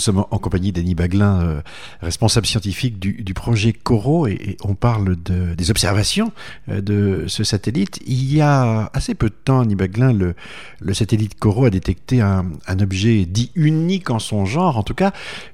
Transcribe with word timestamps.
sommes 0.00 0.24
en 0.30 0.38
compagnie 0.38 0.72
d'Annie 0.72 0.94
Baglin, 0.94 1.42
euh, 1.42 1.60
responsable 2.00 2.46
scientifique 2.46 2.98
du, 2.98 3.34
projet 3.34 3.72
Coro, 3.72 4.26
et, 4.26 4.56
on 4.64 4.74
parle 4.74 5.16
de, 5.22 5.54
des 5.54 5.70
observations 5.70 6.32
euh, 6.68 6.80
de 6.80 7.24
ce 7.28 7.44
satellite. 7.44 8.00
Il 8.06 8.32
y 8.32 8.40
a 8.40 8.90
assez 8.92 9.14
peu 9.14 9.28
de 9.28 9.34
temps, 9.34 9.60
Annie 9.60 9.76
Baglin, 9.76 10.12
le, 10.12 10.34
satellite 10.94 11.38
Coro 11.38 11.66
a 11.66 11.70
détecté 11.70 12.20
un, 12.20 12.46
un, 12.66 12.80
objet 12.80 13.24
dit 13.26 13.52
unique 13.54 14.10
en 14.10 14.18
son 14.18 14.44
genre, 14.44 14.76
en 14.76 14.82
tout 14.82 14.94
cas 14.94 15.12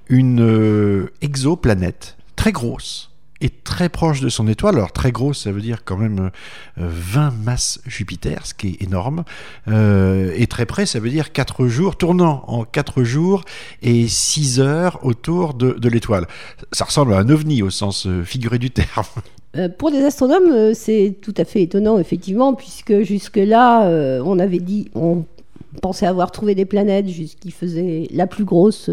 une 0.09 0.41
euh, 0.41 1.13
exoplanète 1.21 2.17
très 2.37 2.53
grosse 2.53 3.11
est 3.41 3.65
très 3.65 3.89
proche 3.89 4.21
de 4.21 4.29
son 4.29 4.49
étoile. 4.49 4.77
Alors 4.77 4.93
très 4.93 5.13
grosse, 5.13 5.45
ça 5.45 5.53
veut 5.53 5.61
dire 5.61 5.85
quand 5.85 5.97
même 5.97 6.31
20 6.77 7.29
euh, 7.29 7.31
masses 7.45 7.81
Jupiter, 7.87 8.47
ce 8.47 8.55
qui 8.55 8.69
est 8.69 8.83
énorme. 8.83 9.25
Euh, 9.69 10.33
et 10.37 10.47
très 10.47 10.67
près, 10.67 10.87
ça 10.87 11.01
veut 11.01 11.11
dire 11.11 11.33
4 11.33 11.67
jours, 11.67 11.97
tournant 11.97 12.45
en 12.47 12.65
4 12.65 13.03
jours 13.03 13.45
et 13.83 14.09
6 14.09 14.61
heures 14.61 14.99
autour 15.03 15.55
de, 15.55 15.89
l'étoile. 15.89 16.27
Ça 16.73 16.85
ressemble 16.85 17.15
à 17.15 17.19
un 17.19 17.29
ovni 17.29 17.63
au 17.63 17.71
sens 17.71 18.07
euh, 18.07 18.23
figuré 18.23 18.59
du 18.59 18.71
terme. 18.71 19.07
Pour 19.79 19.89
les 19.89 20.03
astronomes, 20.05 20.75
c'est 20.75 21.17
tout 21.23 21.33
à 21.39 21.47
fait 21.47 21.63
étonnant, 21.63 21.99
effectivement, 21.99 22.53
puisque 22.53 23.01
jusque-là, 23.01 24.21
on 24.23 24.39
avait 24.39 24.59
dit, 24.59 24.91
on 24.95 25.25
pensait 25.81 26.05
avoir 26.05 26.31
trouvé 26.31 26.55
des 26.55 26.67
planètes 26.67 27.07
qui 27.07 27.51
faisaient 27.51 28.07
la 28.11 28.27
plus 28.27 28.45
grosse, 28.45 28.91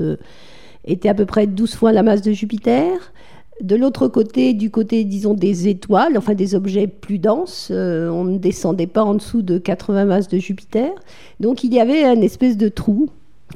était 0.85 1.09
à 1.09 1.13
peu 1.13 1.25
près 1.25 1.47
12 1.47 1.75
fois 1.75 1.91
la 1.91 2.01
masse 2.01 2.21
de 2.21 2.31
Jupiter. 2.31 3.11
De 3.61 3.75
l'autre 3.75 4.07
côté, 4.07 4.53
du 4.53 4.71
côté, 4.71 5.03
disons, 5.03 5.35
des 5.35 5.67
étoiles, 5.67 6.17
enfin 6.17 6.33
des 6.33 6.55
objets 6.55 6.87
plus 6.87 7.19
denses, 7.19 7.69
euh, 7.71 8.09
on 8.09 8.23
ne 8.23 8.37
descendait 8.37 8.87
pas 8.87 9.03
en 9.03 9.13
dessous 9.13 9.41
de 9.41 9.57
80 9.57 10.05
masses 10.05 10.27
de 10.27 10.39
Jupiter. 10.39 10.91
Donc 11.39 11.63
il 11.63 11.73
y 11.73 11.79
avait 11.79 12.03
un 12.03 12.19
espèce 12.21 12.57
de 12.57 12.67
trou 12.67 13.09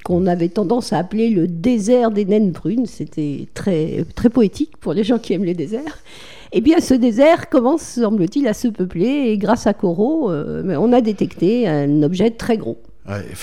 qu'on 0.03 0.27
avait 0.27 0.49
tendance 0.49 0.93
à 0.93 0.99
appeler 0.99 1.29
le 1.29 1.47
désert 1.47 2.11
des 2.11 2.25
naines 2.25 2.51
brunes. 2.51 2.85
C'était 2.85 3.47
très, 3.55 4.05
très 4.15 4.29
poétique 4.29 4.77
pour 4.79 4.93
les 4.93 5.03
gens 5.03 5.17
qui 5.17 5.33
aiment 5.33 5.45
les 5.45 5.55
déserts. 5.55 6.03
Eh 6.51 6.61
bien, 6.61 6.79
ce 6.79 6.93
désert 6.93 7.49
commence, 7.49 7.81
semble-t-il, 7.81 8.47
à 8.47 8.53
se 8.53 8.67
peupler 8.67 9.31
et 9.31 9.37
grâce 9.37 9.67
à 9.67 9.73
Corot, 9.73 10.31
euh, 10.31 10.75
on 10.77 10.93
a 10.93 11.01
détecté 11.01 11.67
un 11.67 12.03
objet 12.03 12.29
très 12.31 12.57
gros. 12.57 12.77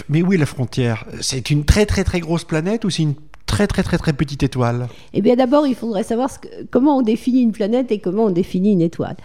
mais 0.08 0.22
où 0.22 0.32
est 0.32 0.38
la 0.38 0.46
frontière? 0.46 1.04
C'est 1.20 1.50
une 1.50 1.64
très 1.64 1.84
très 1.84 2.04
très 2.04 2.20
grosse 2.20 2.44
planète 2.44 2.84
ou 2.84 2.90
c'est 2.90 3.02
une 3.02 3.14
très 3.46 3.66
très 3.66 3.82
très 3.82 3.98
très 3.98 4.12
petite 4.12 4.42
étoile 4.42 4.88
Eh 5.12 5.22
bien 5.22 5.36
d'abord, 5.36 5.66
il 5.66 5.74
faudrait 5.74 6.02
savoir 6.02 6.30
comment 6.70 6.98
on 6.98 7.02
définit 7.02 7.42
une 7.42 7.52
planète 7.52 7.92
et 7.92 7.98
comment 7.98 8.24
on 8.24 8.30
définit 8.30 8.72
une 8.72 8.82
étoile. 8.82 9.16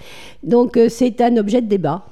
Donc 0.43 0.77
euh, 0.77 0.89
c'est 0.89 1.21
un 1.21 1.37
objet 1.37 1.61
de 1.61 1.67
débat. 1.67 2.05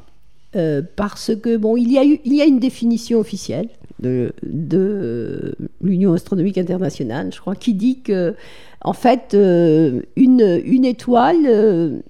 Euh, 0.55 0.81
parce 0.95 1.35
que 1.35 1.57
bon, 1.57 1.75
il 1.75 1.91
y, 1.91 1.97
a 1.97 2.03
il 2.03 2.33
y 2.33 2.41
a 2.41 2.45
une 2.45 2.59
définition 2.59 3.19
officielle 3.19 3.67
de, 3.99 4.31
de 4.43 5.55
l'Union 5.81 6.13
astronomique 6.13 6.57
internationale, 6.57 7.31
je 7.33 7.41
crois, 7.41 7.53
qui 7.53 7.73
dit 7.73 7.99
que 7.99 8.33
en 8.81 8.93
fait 8.93 9.33
euh, 9.33 10.01
une, 10.15 10.61
une 10.63 10.85
étoile 10.85 12.01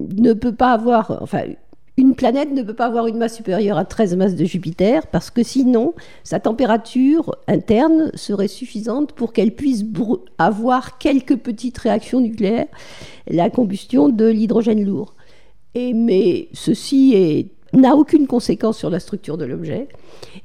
ne 0.00 0.32
peut 0.32 0.54
pas 0.54 0.72
avoir, 0.72 1.18
enfin 1.20 1.42
une 1.98 2.14
planète 2.14 2.50
ne 2.52 2.62
peut 2.62 2.74
pas 2.74 2.86
avoir 2.86 3.06
une 3.06 3.18
masse 3.18 3.36
supérieure 3.36 3.76
à 3.76 3.84
13 3.84 4.16
masses 4.16 4.34
de 4.34 4.44
Jupiter 4.44 5.06
parce 5.08 5.30
que 5.30 5.42
sinon, 5.42 5.94
sa 6.24 6.40
température 6.40 7.36
interne 7.48 8.10
serait 8.14 8.48
suffisante 8.48 9.12
pour 9.12 9.32
qu'elle 9.32 9.54
puisse 9.54 9.84
avoir 10.38 10.98
quelques 10.98 11.36
petites 11.36 11.76
réactions 11.78 12.20
nucléaires, 12.20 12.68
la 13.28 13.50
combustion 13.50 14.08
de 14.08 14.26
l'hydrogène 14.26 14.84
lourd. 14.84 15.14
Et, 15.74 15.92
mais 15.92 16.48
ceci 16.54 17.12
est 17.14 17.50
n'a 17.72 17.96
aucune 17.96 18.26
conséquence 18.26 18.78
sur 18.78 18.90
la 18.90 19.00
structure 19.00 19.38
de 19.38 19.44
l'objet. 19.44 19.88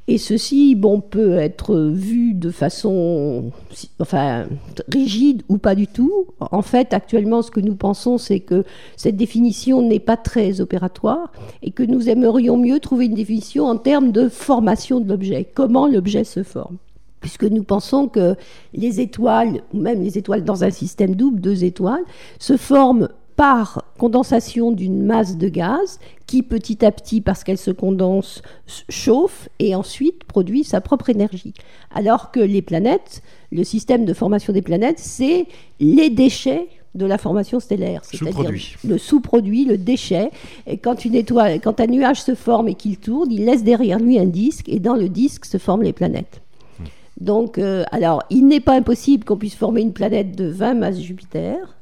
Et 0.07 0.17
ceci, 0.17 0.75
bon, 0.75 1.01
peut 1.01 1.37
être 1.37 1.75
vu 1.75 2.33
de 2.33 2.49
façon, 2.49 3.51
enfin, 3.99 4.45
rigide 4.91 5.43
ou 5.49 5.57
pas 5.57 5.75
du 5.75 5.87
tout. 5.87 6.27
En 6.39 6.61
fait, 6.61 6.93
actuellement, 6.93 7.41
ce 7.41 7.51
que 7.51 7.59
nous 7.59 7.75
pensons, 7.75 8.17
c'est 8.17 8.39
que 8.39 8.63
cette 8.95 9.17
définition 9.17 9.81
n'est 9.81 9.99
pas 9.99 10.17
très 10.17 10.61
opératoire 10.61 11.31
et 11.61 11.71
que 11.71 11.83
nous 11.83 12.09
aimerions 12.09 12.57
mieux 12.57 12.79
trouver 12.79 13.05
une 13.05 13.15
définition 13.15 13.65
en 13.65 13.77
termes 13.77 14.11
de 14.11 14.29
formation 14.29 14.99
de 14.99 15.09
l'objet, 15.09 15.47
comment 15.53 15.87
l'objet 15.87 16.23
se 16.23 16.43
forme 16.43 16.77
puisque 17.19 17.43
nous 17.43 17.63
pensons 17.63 18.07
que 18.07 18.35
les 18.73 19.01
étoiles, 19.01 19.61
ou 19.73 19.79
même 19.79 20.01
les 20.01 20.17
étoiles 20.17 20.43
dans 20.43 20.63
un 20.63 20.69
système 20.69 21.15
double, 21.15 21.41
deux 21.41 21.63
étoiles, 21.63 22.03
se 22.39 22.57
forment 22.57 23.09
par 23.37 23.83
condensation 23.99 24.71
d'une 24.71 25.03
masse 25.03 25.37
de 25.37 25.47
gaz 25.47 25.99
qui 26.25 26.41
petit 26.41 26.83
à 26.83 26.91
petit, 26.91 27.21
parce 27.21 27.43
qu'elle 27.43 27.59
se 27.59 27.71
condense, 27.71 28.41
chauffe 28.89 29.47
et 29.59 29.75
ensuite 29.75 30.25
produit 30.25 30.63
sa 30.63 30.81
propre 30.81 31.09
énergie. 31.09 31.53
Alors 31.93 32.31
que 32.31 32.39
les 32.39 32.63
planètes, 32.63 33.21
le 33.51 33.63
système 33.63 34.03
de 34.05 34.13
formation 34.13 34.51
des 34.51 34.63
planètes, 34.63 34.99
c'est 34.99 35.45
les 35.79 36.09
déchets 36.09 36.67
de 36.95 37.05
la 37.05 37.19
formation 37.19 37.59
stellaire, 37.59 38.01
c'est-à-dire 38.03 38.51
le 38.83 38.97
sous-produit, 38.97 39.65
le 39.65 39.77
déchet. 39.77 40.31
Et 40.65 40.77
quand 40.77 41.05
une 41.05 41.13
étoile, 41.13 41.61
quand 41.61 41.79
un 41.79 41.85
nuage 41.85 42.21
se 42.21 42.33
forme 42.33 42.67
et 42.69 42.73
qu'il 42.73 42.97
tourne, 42.97 43.31
il 43.31 43.45
laisse 43.45 43.63
derrière 43.63 43.99
lui 43.99 44.17
un 44.17 44.25
disque 44.25 44.67
et 44.67 44.79
dans 44.79 44.95
le 44.95 45.09
disque 45.09 45.45
se 45.45 45.59
forment 45.59 45.83
les 45.83 45.93
planètes. 45.93 46.41
Hmm. 46.79 46.85
Donc, 47.21 47.59
euh, 47.59 47.83
alors, 47.91 48.23
il 48.31 48.47
n'est 48.47 48.59
pas 48.59 48.73
impossible 48.73 49.25
qu'on 49.25 49.37
puisse 49.37 49.55
former 49.55 49.81
une 49.81 49.93
planète 49.93 50.35
de 50.35 50.49
20 50.49 50.73
masses 50.73 50.99
Jupiter. 50.99 51.76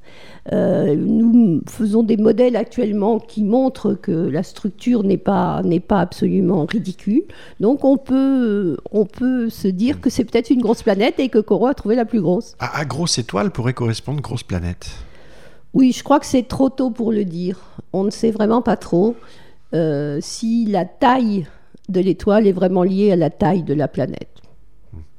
Euh, 0.54 0.96
nous 0.96 1.62
faisons 1.68 2.04
des 2.04 2.18
modèles 2.18 2.56
actuellement 2.56 3.20
qui 3.20 3.44
montrent 3.44 3.94
que 3.94 4.12
la 4.12 4.44
structure 4.44 5.04
n'est 5.04 5.18
pas, 5.18 5.62
n'est 5.64 5.80
pas 5.80 6.00
absolument 6.02 6.66
ridicule. 6.66 7.24
Donc 7.60 7.84
on 7.84 7.98
peut, 7.98 8.78
on 8.92 9.06
peut 9.06 9.50
se 9.50 9.68
dire 9.68 10.02
que 10.02 10.10
c'est 10.10 10.24
peut-être 10.24 10.52
une 10.52 10.62
grosse 10.62 10.84
planète 10.84 11.20
et 11.20 11.30
que 11.30 11.40
Corot 11.40 11.68
a 11.68 11.74
trouvé 11.74 11.96
la 11.96 12.06
plus 12.06 12.22
grosse. 12.22 12.56
À, 12.60 12.86
grosse 12.86 13.18
étoile 13.18 13.52
pourrait 13.52 13.74
correspondre 13.74 14.22
grosse 14.22 14.44
planète 14.44 14.92
Oui, 15.74 15.92
je 15.92 16.04
crois 16.04 16.20
que 16.20 16.28
c'est 16.28 16.48
trop 16.48 16.70
tôt 16.70 16.92
pour 16.92 17.12
le 17.12 17.26
dire. 17.26 17.60
On 17.92 18.04
ne 18.04 18.12
sait 18.12 18.32
vraiment 18.32 18.62
pas 18.62 18.78
trop 18.78 19.16
euh, 19.74 20.20
si 20.22 20.66
la 20.66 20.86
taille 20.86 21.48
de 21.90 22.00
l'étoile 22.02 22.46
est 22.46 22.52
vraiment 22.52 22.84
liée 22.84 23.12
à 23.12 23.16
la 23.16 23.32
taille 23.32 23.64
de 23.64 23.74
la 23.74 23.88
planète. 23.88 24.35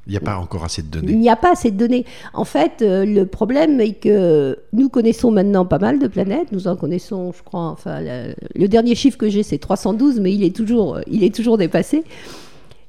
Il 0.06 0.10
n'y 0.10 0.16
a 0.16 0.20
pas 0.20 0.36
encore 0.36 0.64
assez 0.64 0.82
de 0.82 0.88
données. 0.88 1.12
Il 1.12 1.18
n'y 1.18 1.28
a 1.28 1.36
pas 1.36 1.52
assez 1.52 1.70
de 1.70 1.76
données. 1.76 2.04
En 2.32 2.44
fait, 2.44 2.82
euh, 2.82 3.04
le 3.04 3.26
problème 3.26 3.80
est 3.80 3.94
que 3.94 4.56
nous 4.72 4.88
connaissons 4.88 5.32
maintenant 5.32 5.66
pas 5.66 5.78
mal 5.78 5.98
de 5.98 6.06
planètes. 6.06 6.52
Nous 6.52 6.68
en 6.68 6.76
connaissons, 6.76 7.32
je 7.32 7.42
crois, 7.42 7.68
enfin, 7.68 8.00
le, 8.00 8.68
dernier 8.68 8.94
chiffre 8.94 9.18
que 9.18 9.28
j'ai, 9.28 9.42
c'est 9.42 9.58
312, 9.58 10.20
mais 10.20 10.32
il 10.32 10.44
est, 10.44 10.54
toujours, 10.54 11.00
il 11.08 11.24
est 11.24 11.34
toujours 11.34 11.58
dépassé. 11.58 12.04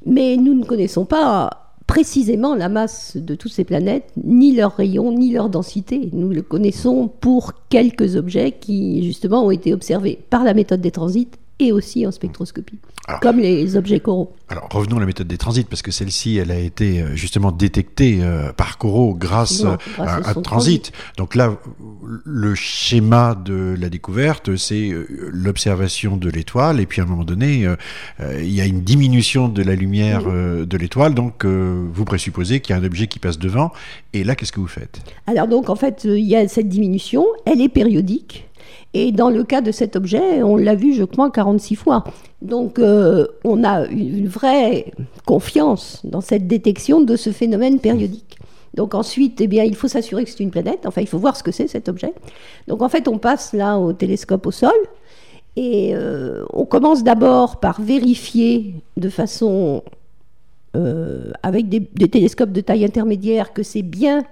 Mais 0.06 0.38
nous 0.38 0.54
ne 0.54 0.64
connaissons 0.64 1.06
pas 1.06 1.74
précisément 1.88 2.54
la 2.54 2.70
masse 2.70 3.18
de 3.18 3.34
toutes 3.34 3.54
ces 3.54 3.64
planètes, 3.64 4.12
ni 4.24 4.54
leur 4.56 4.76
rayon, 4.76 5.12
ni 5.12 5.32
leur 5.32 5.50
densité. 5.50 6.10
Nous 6.14 6.30
le 6.30 6.42
connaissons 6.44 7.08
pour 7.08 7.54
quelques 7.70 8.16
objets 8.16 8.52
qui, 8.52 9.04
justement, 9.04 9.46
ont 9.46 9.52
été 9.52 9.74
observés 9.74 10.20
par 10.30 10.44
la 10.44 10.54
méthode 10.54 10.82
des 10.82 10.92
transits 10.92 11.30
et 11.60 11.72
aussi 11.72 12.06
en 12.06 12.12
spectroscopie, 12.12 12.78
comme 13.22 13.40
les 13.40 13.76
objets 13.76 14.00
coraux. 14.00 14.34
Alors 14.50 14.68
revenons 14.72 14.98
à 14.98 15.00
la 15.00 15.06
méthode 15.06 15.28
des 15.28 15.38
transits, 15.38 15.64
parce 15.64 15.82
que 15.82 15.92
celle-ci, 15.92 16.38
elle 16.38 16.52
a 16.52 16.60
été 16.60 17.02
euh, 17.02 17.16
justement 17.16 17.52
détectée 17.52 18.20
euh, 18.22 18.54
par 18.54 18.78
Corot 18.78 19.14
grâce, 19.16 19.64
à, 19.98 20.30
un 20.30 20.42
transit. 20.42 20.92
Donc 21.18 21.36
là, 21.36 21.58
le 22.24 22.54
schéma 22.56 23.36
de 23.36 23.76
la 23.80 23.90
découverte, 23.90 24.56
c'est 24.56 24.90
euh, 24.90 25.08
l'observation 25.32 26.16
de 26.16 26.30
l'étoile, 26.30 26.80
et 26.80 26.86
puis 26.86 27.02
à 27.02 27.06
un 27.06 27.08
moment 27.08 27.24
donné, 27.24 27.68
il 28.20 28.54
y 28.54 28.62
a 28.62 28.66
une 28.66 28.82
diminution 28.82 29.50
de 29.50 29.64
la 29.64 29.76
lumière 29.76 30.24
de 30.24 30.78
l'étoile, 30.78 31.14
donc 31.14 31.46
vous 31.46 32.06
présupposez 32.06 32.60
qu'il 32.60 32.76
y 32.76 32.78
a 32.78 32.82
un 32.82 32.86
objet 32.86 33.08
qui 33.08 33.20
passe 33.20 33.40
devant, 33.40 33.72
et 34.14 34.24
là, 34.24 34.36
qu'est-ce 34.36 34.52
que 34.52 34.60
vous 34.60 34.68
faites? 34.68 35.02
Alors 35.26 35.48
donc, 35.48 35.70
en 35.70 35.76
fait, 35.76 36.06
il 36.06 36.26
y 36.26 36.36
a 36.36 36.48
cette 36.48 36.70
diminution, 36.70 37.26
elle 37.46 37.62
est 37.62 37.70
périodique, 37.70 38.47
et 38.94 39.12
dans 39.12 39.30
le 39.30 39.44
cas 39.44 39.62
de 39.62 39.72
cet 39.72 39.96
objet, 39.96 40.44
on 40.44 40.56
l'a 40.56 40.76
vu, 40.76 40.94
je 40.94 41.04
crois, 41.04 41.30
46 41.30 41.76
fois. 41.76 42.04
Donc, 42.42 42.80
euh, 42.80 43.28
on 43.44 43.64
a 43.64 43.86
une 43.88 44.28
vraie 44.28 44.94
confiance 45.26 46.02
dans 46.04 46.22
cette 46.22 46.48
détection 46.48 47.02
de 47.02 47.16
ce 47.16 47.32
phénomène 47.32 47.80
périodique. 47.80 48.38
Donc 48.74 48.94
ensuite, 48.94 49.42
eh 49.42 49.48
bien, 49.48 49.64
il 49.64 49.76
faut 49.76 49.88
s'assurer 49.88 50.24
que 50.24 50.30
c'est 50.30 50.40
une 50.40 50.52
planète. 50.52 50.86
Enfin, 50.86 51.02
il 51.02 51.08
faut 51.08 51.18
voir 51.18 51.36
ce 51.36 51.44
que 51.44 51.52
c'est 51.52 51.68
cet 51.68 51.90
objet. 51.90 52.14
Donc 52.68 52.82
en 52.84 52.90
fait, 52.90 53.08
on 53.08 53.18
passe 53.18 53.54
là 53.54 53.80
au 53.80 53.92
télescope 53.92 54.46
au 54.46 54.52
sol 54.52 54.76
et 55.56 55.96
euh, 55.96 56.46
on 56.54 56.66
commence 56.66 57.04
d'abord 57.04 57.60
par 57.60 57.82
vérifier 57.82 58.76
de 58.96 59.10
façon 59.10 59.84
euh, 60.76 61.32
avec 61.42 61.70
des, 61.70 61.80
des, 61.80 62.08
télescopes 62.08 62.52
de 62.52 62.62
taille 62.62 62.86
intermédiaire 62.86 63.52
que 63.52 63.64
c'est 63.64 63.82
bien 63.82 64.24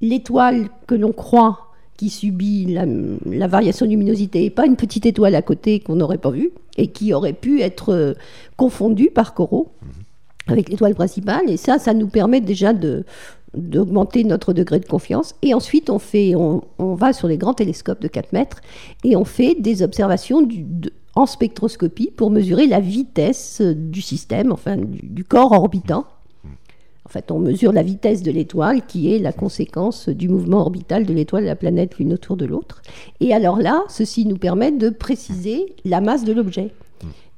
l'étoile 0.00 0.68
que 0.86 0.94
l'on 0.94 1.12
croit 1.12 1.69
qui 2.00 2.08
subit 2.08 2.64
la, 3.26 3.46
variation 3.46 3.84
de 3.84 3.90
luminosité, 3.90 4.46
et 4.46 4.48
pas 4.48 4.64
une 4.64 4.76
petite 4.76 5.04
étoile 5.04 5.34
à 5.34 5.42
côté 5.42 5.80
qu'on 5.80 5.96
n'aurait 5.96 6.16
pas 6.16 6.30
vue, 6.30 6.50
et 6.78 6.86
qui 6.86 7.12
aurait 7.12 7.34
pu 7.34 7.60
être 7.60 7.90
euh, 7.90 8.14
confondue 8.56 9.10
par 9.10 9.34
Corot 9.34 9.68
mhm. 9.82 9.88
avec 10.50 10.70
l'étoile 10.70 10.94
principale. 10.94 11.50
Et 11.50 11.58
ça, 11.58 11.78
ça 11.78 11.92
nous 11.92 12.08
permet 12.08 12.40
déjà 12.40 12.72
de, 12.72 13.04
d'augmenter 13.52 14.24
notre 14.24 14.54
degré 14.54 14.80
de 14.80 14.86
confiance. 14.86 15.34
Et 15.42 15.52
ensuite, 15.52 15.90
on, 15.90 15.98
fait, 15.98 16.34
on, 16.34 16.62
va 16.78 17.12
sur 17.12 17.28
les 17.28 17.36
grands 17.36 17.52
télescopes 17.52 18.00
de 18.00 18.08
4 18.08 18.32
mètres 18.32 18.62
et 19.04 19.14
on 19.14 19.26
fait 19.26 19.54
des 19.60 19.82
observations 19.82 20.40
du, 20.40 20.64
en 21.16 21.26
spectroscopie 21.26 22.10
pour 22.16 22.30
mesurer 22.30 22.66
la 22.66 22.80
vitesse 22.80 23.60
du 23.60 24.00
système, 24.00 24.52
enfin 24.52 24.78
du 24.78 25.22
corps 25.22 25.52
orbitant 25.52 26.06
fait, 27.10 27.30
on 27.30 27.38
mesure 27.38 27.72
la 27.72 27.82
vitesse 27.82 28.22
de 28.22 28.30
l'étoile 28.30 28.82
qui 28.86 29.14
est 29.14 29.18
la 29.18 29.32
conséquence 29.32 30.08
du 30.08 30.28
mouvement 30.28 30.60
orbital 30.60 31.04
de 31.04 31.12
l'étoile 31.12 31.42
et 31.42 31.46
de 31.46 31.50
la 31.50 31.56
planète 31.56 31.98
l'une 31.98 32.12
autour 32.12 32.36
de 32.36 32.44
l'autre. 32.44 32.82
Et 33.20 33.34
alors 33.34 33.58
là, 33.58 33.84
ceci 33.88 34.26
nous 34.26 34.36
permet 34.36 34.72
de 34.72 34.90
préciser 34.90 35.74
la 35.84 36.00
masse 36.00 36.24
de 36.24 36.32
l'objet. 36.32 36.70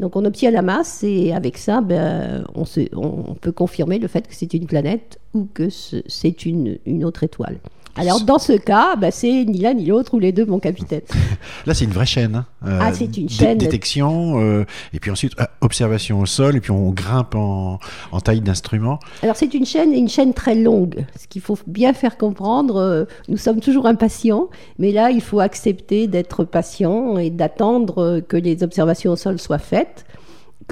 Donc 0.00 0.16
on 0.16 0.24
obtient 0.24 0.50
la 0.50 0.62
masse 0.62 1.04
et 1.04 1.32
avec 1.32 1.56
ça, 1.56 1.80
ben, 1.80 2.44
on, 2.54 3.34
peut 3.40 3.52
confirmer 3.52 4.00
le 4.00 4.08
fait 4.08 4.26
que 4.26 4.34
c'est 4.34 4.52
une 4.54 4.66
planète 4.66 5.20
ou 5.34 5.46
que 5.54 5.68
c'est 5.70 6.44
une 6.44 7.04
autre 7.04 7.22
étoile. 7.22 7.58
Alors 7.96 8.22
dans 8.22 8.38
ce 8.38 8.54
cas, 8.54 8.96
bah, 8.96 9.10
c'est 9.10 9.44
ni 9.44 9.58
l'un 9.58 9.74
ni 9.74 9.84
l'autre 9.84 10.14
ou 10.14 10.18
les 10.18 10.32
deux, 10.32 10.46
mon 10.46 10.58
capitaine. 10.58 11.02
Là, 11.66 11.74
c'est 11.74 11.84
une 11.84 11.90
vraie 11.90 12.06
chaîne. 12.06 12.36
Hein. 12.36 12.46
Euh, 12.66 12.78
ah, 12.80 12.92
c'est 12.92 13.16
une 13.16 13.28
chaîne. 13.28 13.58
Détection, 13.58 14.40
euh, 14.40 14.64
et 14.94 15.00
puis 15.00 15.10
ensuite 15.10 15.32
euh, 15.38 15.44
observation 15.60 16.20
au 16.20 16.26
sol, 16.26 16.56
et 16.56 16.60
puis 16.60 16.70
on 16.70 16.90
grimpe 16.90 17.34
en, 17.34 17.78
taille 18.24 18.40
d'instrument. 18.40 18.98
Alors 19.22 19.36
c'est 19.36 19.52
une 19.52 19.66
chaîne, 19.66 19.92
une 19.92 20.08
chaîne 20.08 20.32
très 20.32 20.54
longue. 20.54 21.04
Ce 21.20 21.26
qu'il 21.26 21.42
faut 21.42 21.58
bien 21.66 21.92
faire 21.92 22.16
comprendre, 22.16 23.06
nous 23.28 23.36
sommes 23.36 23.60
toujours 23.60 23.86
impatients, 23.86 24.48
mais 24.78 24.92
là, 24.92 25.10
il 25.10 25.20
faut 25.20 25.40
accepter 25.40 26.06
d'être 26.06 26.44
patient 26.44 27.18
et 27.18 27.30
d'attendre 27.30 28.20
que 28.20 28.36
les 28.36 28.62
observations 28.62 29.12
au 29.12 29.16
sol 29.16 29.38
soient 29.38 29.58
faites 29.58 30.06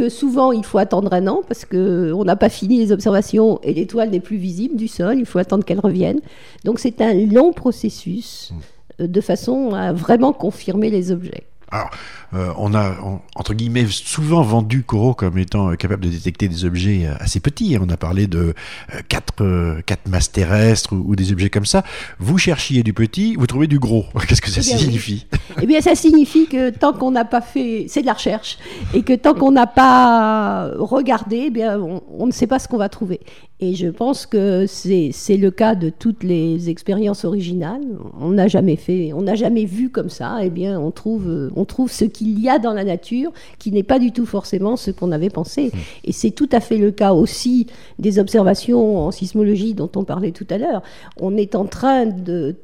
que 0.00 0.08
souvent 0.08 0.50
il 0.52 0.64
faut 0.64 0.78
attendre 0.78 1.12
un 1.12 1.26
an 1.26 1.42
parce 1.46 1.66
qu'on 1.66 2.24
n'a 2.24 2.36
pas 2.36 2.48
fini 2.48 2.78
les 2.78 2.90
observations 2.90 3.60
et 3.62 3.74
l'étoile 3.74 4.08
n'est 4.08 4.20
plus 4.20 4.38
visible 4.38 4.76
du 4.76 4.88
sol, 4.88 5.18
il 5.18 5.26
faut 5.26 5.38
attendre 5.38 5.62
qu'elle 5.62 5.78
revienne. 5.78 6.20
Donc 6.64 6.78
c'est 6.78 7.02
un 7.02 7.12
long 7.12 7.52
processus 7.52 8.50
mmh. 8.50 9.02
euh, 9.02 9.06
de 9.06 9.20
façon 9.20 9.74
à 9.74 9.92
vraiment 9.92 10.32
confirmer 10.32 10.88
les 10.88 11.12
objets. 11.12 11.49
Alors, 11.72 11.90
euh, 12.32 12.52
on 12.58 12.74
a, 12.74 12.94
entre 13.34 13.54
guillemets, 13.54 13.86
souvent 13.88 14.42
vendu 14.42 14.84
Coro 14.84 15.14
comme 15.14 15.36
étant 15.38 15.70
euh, 15.70 15.74
capable 15.74 16.04
de 16.04 16.08
détecter 16.08 16.46
des 16.46 16.64
objets 16.64 17.06
euh, 17.06 17.14
assez 17.18 17.40
petits. 17.40 17.76
On 17.80 17.88
a 17.88 17.96
parlé 17.96 18.26
de 18.26 18.54
quatre, 19.08 19.80
quatre 19.86 20.08
masses 20.08 20.30
terrestres 20.30 20.92
ou, 20.92 21.16
des 21.16 21.32
objets 21.32 21.50
comme 21.50 21.66
ça. 21.66 21.82
Vous 22.18 22.38
cherchiez 22.38 22.82
du 22.82 22.92
petit, 22.92 23.34
vous 23.36 23.46
trouvez 23.46 23.66
du 23.66 23.78
gros. 23.78 24.04
Qu'est-ce 24.28 24.42
que 24.42 24.50
ça 24.50 24.60
eh 24.60 24.78
signifie? 24.78 25.26
Eh 25.60 25.66
bien, 25.66 25.80
ça 25.80 25.94
signifie 25.94 26.46
que 26.46 26.70
tant 26.70 26.92
qu'on 26.92 27.10
n'a 27.10 27.24
pas 27.24 27.40
fait, 27.40 27.86
c'est 27.88 28.02
de 28.02 28.06
la 28.06 28.12
recherche, 28.12 28.58
et 28.94 29.02
que 29.02 29.12
tant 29.12 29.34
qu'on 29.34 29.52
n'a 29.52 29.66
pas 29.66 30.70
regardé, 30.78 31.44
eh 31.46 31.50
bien, 31.50 31.80
on, 31.80 32.26
ne 32.26 32.32
sait 32.32 32.46
pas 32.46 32.58
ce 32.58 32.68
qu'on 32.68 32.78
va 32.78 32.88
trouver. 32.88 33.20
Et 33.58 33.74
je 33.74 33.88
pense 33.88 34.26
que 34.26 34.66
c'est 34.66 35.36
le 35.36 35.50
cas 35.50 35.74
de 35.74 35.90
toutes 35.90 36.22
les 36.22 36.70
expériences 36.70 37.24
originales. 37.24 37.82
On 38.18 38.30
n'a 38.30 38.48
jamais 38.48 38.76
fait, 38.76 39.12
on 39.12 39.22
n'a 39.22 39.34
jamais 39.34 39.64
vu 39.64 39.90
comme 39.90 40.08
ça. 40.08 40.38
Eh 40.42 40.50
bien, 40.50 40.78
on 40.80 40.90
trouve, 40.90 41.50
on 41.56 41.59
trouve 41.64 41.90
ce 41.90 42.04
qu'il 42.04 42.38
y 42.40 42.48
a 42.48 42.58
dans 42.58 42.72
la 42.72 42.84
nature 42.84 43.32
qui 43.58 43.72
n'est 43.72 43.82
pas 43.82 43.98
du 43.98 44.12
tout 44.12 44.26
forcément 44.26 44.76
ce 44.76 44.90
qu'on 44.90 45.12
avait 45.12 45.30
pensé. 45.30 45.66
Mmh. 45.66 45.78
Et 46.04 46.12
c'est 46.12 46.30
tout 46.30 46.48
à 46.52 46.60
fait 46.60 46.78
le 46.78 46.90
cas 46.90 47.12
aussi 47.12 47.66
des 47.98 48.18
observations 48.18 48.98
en 48.98 49.10
sismologie 49.10 49.74
dont 49.74 49.90
on 49.96 50.04
parlait 50.04 50.32
tout 50.32 50.46
à 50.50 50.58
l'heure. 50.58 50.82
On 51.20 51.36
est 51.36 51.54
en 51.54 51.64
train 51.64 52.06
de 52.06 52.56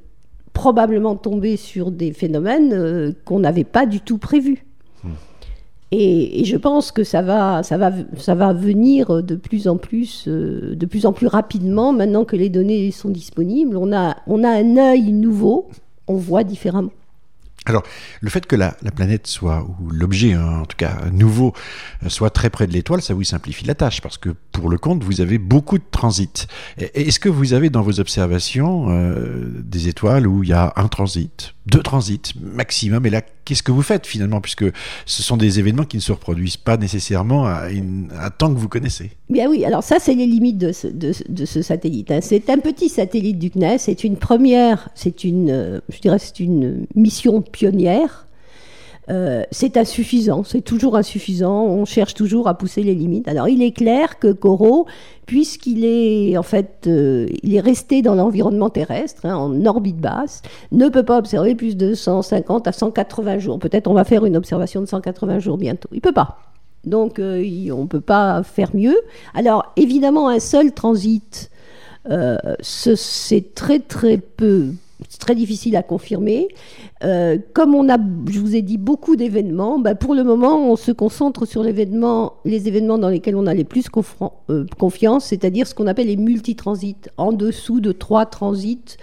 probablement 0.53 1.17
tomber 1.17 1.57
sur 1.57 1.91
des 1.91 2.13
phénomènes 2.13 2.73
euh, 2.73 3.13
qu'on 3.25 3.41
n'avait 3.41 3.65
pas 3.65 3.87
du 3.87 4.01
tout 4.01 4.19
prévus. 4.19 4.65
Mmh. 5.05 5.09
Et, 5.93 6.45
je 6.45 6.57
pense 6.57 6.91
que 6.91 7.05
ça 7.05 7.23
va, 7.23 7.63
ça 7.63 7.79
va, 7.79 7.93
ça 8.17 8.35
va 8.35 8.53
venir 8.53 9.23
de 9.23 9.37
plus 9.37 9.69
en 9.69 9.77
plus, 9.77 10.25
euh, 10.27 10.75
de 10.75 10.87
plus 10.87 11.07
en 11.07 11.13
plus 11.13 11.27
rapidement 11.27 11.93
maintenant 11.93 12.25
que 12.25 12.37
les 12.37 12.49
données 12.49 12.91
sont 12.91 13.11
disponibles. 13.11 13.77
On 13.77 13.93
a, 13.93 14.17
on 14.27 14.43
a 14.43 14.51
un 14.51 14.77
œil 14.77 15.13
nouveau, 15.13 15.69
on 16.09 16.17
voit 16.17 16.43
différemment. 16.43 16.91
Alors, 17.67 17.83
le 18.21 18.31
fait 18.31 18.47
que 18.47 18.55
la, 18.55 18.73
planète 18.95 19.27
soit, 19.27 19.67
ou 19.81 19.91
l'objet 19.91 20.33
hein, 20.33 20.61
en 20.63 20.67
tout 20.67 20.77
cas 20.77 20.97
nouveau, 21.13 21.53
euh, 22.05 22.09
soit 22.09 22.31
très 22.31 22.49
près 22.49 22.69
de 22.69 22.73
l'étoile, 22.73 23.03
ça 23.03 23.13
vous 23.13 23.25
simplifie 23.25 23.65
la 23.65 23.75
tâche, 23.75 24.01
parce 24.01 24.19
que 24.19 24.31
pour 24.57 24.71
le 24.71 24.79
compte, 24.79 25.05
vous 25.05 25.21
avez 25.21 25.39
beaucoup 25.39 25.79
de 25.79 25.85
transit. 25.91 26.47
Est-ce 26.79 27.21
que 27.21 27.29
vous 27.29 27.53
avez 27.53 27.69
dans 27.69 27.83
vos 27.83 28.01
observations 28.01 28.87
euh, 28.89 29.63
des 29.63 29.89
étoiles 29.89 30.27
où 30.27 30.43
il 30.43 30.49
y 30.49 30.53
a 30.53 30.73
un 30.77 30.89
transit, 30.89 31.55
deux 31.67 31.83
transits 31.83 32.35
maximum 32.41 33.05
Et 33.07 33.11
là, 33.11 33.23
qu'est-ce 33.45 33.63
que 33.63 33.73
vous 33.73 33.83
faites 33.83 34.07
finalement, 34.07 34.41
puisque 34.41 34.65
ce 35.05 35.23
sont 35.23 35.37
des 35.37 35.59
événements 35.59 35.85
qui 35.85 35.99
ne 35.99 36.03
se 36.03 36.13
reproduisent 36.13 36.57
pas 36.57 36.77
nécessairement 36.79 37.47
à, 37.47 37.65
un 37.69 38.31
temps 38.31 38.53
que 38.53 38.59
vous 38.59 38.69
connaissez 38.69 39.11
Bien 39.29 39.49
oui, 39.51 39.65
alors 39.65 39.83
ça, 39.83 39.99
c'est 39.99 40.15
les 40.15 40.27
limites 40.27 40.59
de 40.59 40.73
ce, 40.73 41.63
satellite. 41.63 42.11
Hein. 42.11 42.21
C'est 42.23 42.49
un 42.49 42.59
petit 42.59 42.89
satellite 42.89 43.39
du 43.39 43.51
CNES, 43.51 43.79
c'est 43.79 44.05
une 44.05 44.17
première, 44.17 44.89
c'est 44.95 45.25
une, 45.25 45.51
euh, 45.51 45.81
je 45.91 46.01
dirais, 46.01 46.19
c'est 46.19 46.41
une 46.41 46.87
mission 46.95 47.43
pionnière. 47.43 48.26
Euh, 49.09 49.45
c'est 49.53 49.77
insuffisant, 49.77 50.43
c'est 50.43 50.63
toujours 50.63 50.97
insuffisant, 50.97 51.65
on 51.65 51.85
cherche 51.85 52.15
toujours 52.15 52.49
à 52.49 52.59
pousser 52.59 52.83
les 52.83 52.95
limites. 52.95 53.29
Alors 53.29 53.49
il 53.49 53.63
est 53.63 53.71
clair 53.71 54.19
que 54.19 54.33
Corot, 54.33 54.87
puisqu'il 55.27 55.85
est 55.85 56.37
en 56.37 56.43
fait, 56.43 56.87
euh, 56.89 57.29
il 57.43 57.55
est 57.55 57.61
resté 57.61 58.03
dans 58.03 58.17
l'environnement 58.17 58.69
terrestre, 58.69 59.25
hein, 59.25 59.37
en 59.37 59.65
orbite 59.65 59.99
basse, 59.99 60.43
ne 60.73 60.89
peut 60.89 61.05
pas 61.05 61.19
observer 61.19 61.55
plus 61.55 61.77
de 61.77 61.95
150 61.95 62.67
à 62.67 62.73
180 62.73 63.39
jours. 63.39 63.59
Peut-être 63.61 63.89
on 63.89 63.95
va 63.95 64.05
faire 64.05 64.25
une 64.25 64.37
observation 64.37 64.81
de 64.81 64.87
180 64.87 65.39
jours 65.39 65.57
bientôt. 65.57 65.89
Il 65.93 66.01
peut 66.01 66.13
pas. 66.13 66.39
Donc 66.85 67.21
euh, 67.21 67.45
on 67.73 67.83
ne 67.83 67.89
peut 67.89 68.01
pas 68.01 68.43
faire 68.43 68.71
mieux. 68.75 68.97
Alors 69.35 69.73
évidemment 69.77 70.29
un 70.29 70.41
seul 70.41 70.73
transit, 70.73 71.51
c'est 72.61 73.55
très 73.55 73.81
très 73.81 74.19
peu 74.19 74.71
c'est 75.09 75.21
très 75.21 75.35
difficile 75.35 75.77
à 75.77 75.83
confirmer. 75.83 76.49
Euh, 77.05 77.39
comme 77.53 77.75
on 77.75 77.89
a, 77.89 77.99
je 78.31 78.41
vous 78.41 78.57
ai 78.57 78.63
dit, 78.63 78.79
beaucoup 78.79 79.17
d'événements, 79.17 79.79
bah, 79.79 79.95
pour 79.95 80.15
le 80.15 80.25
moment, 80.25 80.71
on 80.71 80.77
se 80.77 80.93
concentre 80.93 81.47
sur 81.47 81.63
les 81.63 81.71
événements 81.71 82.99
dans 82.99 83.09
lesquels 83.09 83.37
on 83.37 83.47
a 83.47 83.55
les 83.55 83.65
plus 83.65 83.87
euh, 84.51 84.65
confiance, 84.79 85.27
c'est-à-dire 85.27 85.67
ce 85.67 85.75
qu'on 85.75 85.87
appelle 85.87 86.07
les 86.07 86.17
multitransits, 86.17 86.97
en 87.19 87.33
dessous 87.33 87.81
de 87.81 87.93
trois 87.93 88.27
transits. 88.27 88.97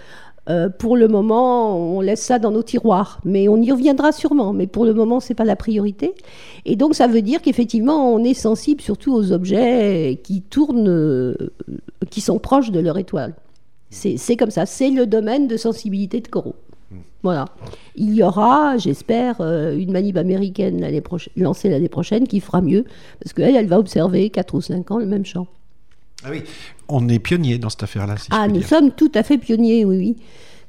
Euh, 0.50 0.68
pour 0.68 0.98
le 0.98 1.08
moment, 1.08 1.78
on 1.78 2.02
laisse 2.02 2.20
ça 2.20 2.38
dans 2.38 2.50
nos 2.50 2.62
tiroirs, 2.62 3.18
mais 3.24 3.48
on 3.48 3.56
y 3.56 3.72
reviendra 3.72 4.12
sûrement. 4.12 4.52
Mais 4.52 4.66
pour 4.66 4.84
le 4.84 4.92
moment, 4.92 5.20
c'est 5.20 5.34
pas 5.34 5.44
la 5.44 5.56
priorité. 5.56 6.12
Et 6.66 6.76
donc, 6.76 6.94
ça 6.94 7.06
veut 7.06 7.22
dire 7.22 7.40
qu'effectivement, 7.40 8.12
on 8.12 8.22
est 8.22 8.34
sensible 8.34 8.82
surtout 8.82 9.14
aux 9.14 9.32
objets 9.32 10.20
qui 10.22 10.42
tournent, 10.42 11.34
qui 12.10 12.20
sont 12.20 12.38
proches 12.38 12.72
de 12.72 12.80
leur 12.80 12.98
étoile. 12.98 13.34
C'est 13.94 14.36
comme 14.36 14.50
ça, 14.50 14.66
c'est 14.66 14.90
le 14.90 15.06
domaine 15.06 15.46
de 15.46 15.56
sensibilité 15.56 16.20
de 16.20 16.28
Corot. 16.28 16.56
Voilà. 17.22 17.46
Il 17.96 18.14
y 18.14 18.22
aura, 18.22 18.76
j'espère, 18.76 19.40
euh, 19.40 19.74
une 19.74 19.92
manip 19.92 20.18
américaine 20.18 20.86
lancée 21.36 21.70
l'année 21.70 21.88
prochaine 21.88 22.28
qui 22.28 22.38
fera 22.40 22.60
mieux, 22.60 22.84
parce 23.18 23.32
qu'elle, 23.32 23.56
elle 23.56 23.66
va 23.66 23.78
observer 23.78 24.28
4 24.28 24.54
ou 24.54 24.60
5 24.60 24.90
ans 24.90 24.98
le 24.98 25.06
même 25.06 25.24
champ. 25.24 25.46
Ah 26.22 26.28
oui, 26.30 26.42
on 26.88 27.08
est 27.08 27.18
pionnier 27.18 27.56
dans 27.58 27.70
cette 27.70 27.82
affaire-là. 27.82 28.16
ah, 28.30 28.46
nous 28.48 28.62
sommes 28.62 28.90
tout 28.90 29.10
à 29.14 29.22
fait 29.22 29.38
pionniers, 29.38 29.86
oui, 29.86 29.96
oui. 29.96 30.16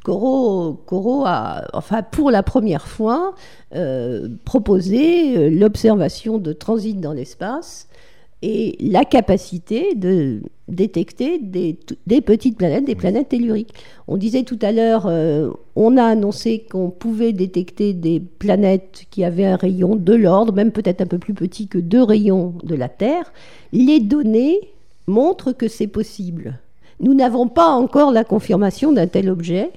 Corot, 0.06 1.24
a, 1.26 1.68
enfin, 1.74 2.04
pour 2.04 2.30
la 2.30 2.44
première 2.44 2.88
fois, 2.88 3.34
euh, 3.74 4.30
proposé 4.46 5.36
euh, 5.36 5.50
l'observation 5.50 6.38
de 6.38 6.54
transit 6.54 7.00
dans 7.00 7.14
l'espace 7.14 7.88
et 8.42 8.78
la 8.80 9.06
capacité 9.06 9.96
de 9.96 10.42
détecter 10.68 11.40
des, 11.40 11.78
petites 12.22 12.58
planètes, 12.58 12.86
des 12.86 12.96
planètes 12.96 13.30
telluriques. 13.30 13.74
On 14.08 14.18
disait 14.18 14.44
tout 14.44 14.60
à 14.62 14.72
l'heure, 14.72 15.06
euh, 15.08 15.52
on 15.76 15.98
a 15.98 16.04
annoncé 16.04 16.66
qu'on 16.70 16.90
pouvait 16.90 17.34
détecter 17.34 17.94
des 17.94 18.20
planètes 18.20 19.06
qui 19.10 19.24
avaient 19.24 19.46
un 19.46 19.56
rayon 19.56 19.96
de 19.96 20.14
l'ordre, 20.14 20.54
même 20.54 20.72
peut-être 20.72 21.02
un 21.02 21.06
peu 21.06 21.18
plus 21.18 21.34
petit 21.34 21.68
que 21.68 21.78
deux 21.78 22.04
rayons 22.04 22.54
de 22.64 22.76
la 22.76 22.90
Terre. 22.90 23.32
Les 23.72 24.00
données 24.00 24.60
montrent 25.08 25.52
que 25.52 25.68
c'est 25.68 25.88
possible. 25.88 26.60
Nous 27.00 27.14
n'avons 27.14 27.48
pas 27.48 27.70
encore 27.70 28.12
la 28.12 28.24
confirmation 28.24 28.92
d'un 28.92 29.08
tel 29.08 29.30
objet. 29.30 29.72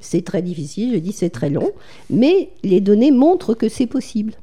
C'est 0.00 0.24
très 0.24 0.42
difficile, 0.42 0.94
je 0.94 0.98
dis 0.98 1.12
c'est 1.12 1.30
très 1.30 1.50
long, 1.50 1.70
mais 2.08 2.50
les 2.62 2.80
données 2.80 3.10
montrent 3.10 3.54
que 3.54 3.68
c'est 3.68 3.86
possible. 3.86 4.34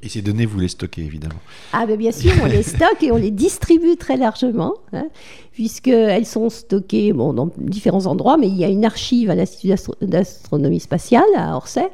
Et 0.00 0.08
ces 0.08 0.22
données, 0.22 0.46
vous 0.46 0.60
les 0.60 0.68
stockez 0.68 1.02
évidemment 1.02 1.40
Ah 1.72 1.84
ben 1.84 1.96
bien 1.96 2.12
sûr, 2.12 2.30
on 2.40 2.46
les 2.46 2.62
stocke 2.74 3.02
et 3.02 3.10
on 3.10 3.16
les 3.16 3.32
distribue 3.32 3.96
très 3.96 4.16
largement, 4.16 4.74
hein, 4.92 5.08
puisqu'elles 5.52 6.26
sont 6.26 6.50
stockées 6.50 7.12
bon, 7.12 7.32
dans 7.32 7.50
différents 7.56 8.06
endroits, 8.06 8.36
mais 8.36 8.48
il 8.48 8.56
y 8.56 8.64
a 8.64 8.68
une 8.68 8.84
archive 8.84 9.28
à 9.30 9.34
l'Institut 9.34 9.74
d'astronomie 10.02 10.78
spatiale 10.78 11.24
à 11.36 11.56
Orsay, 11.56 11.88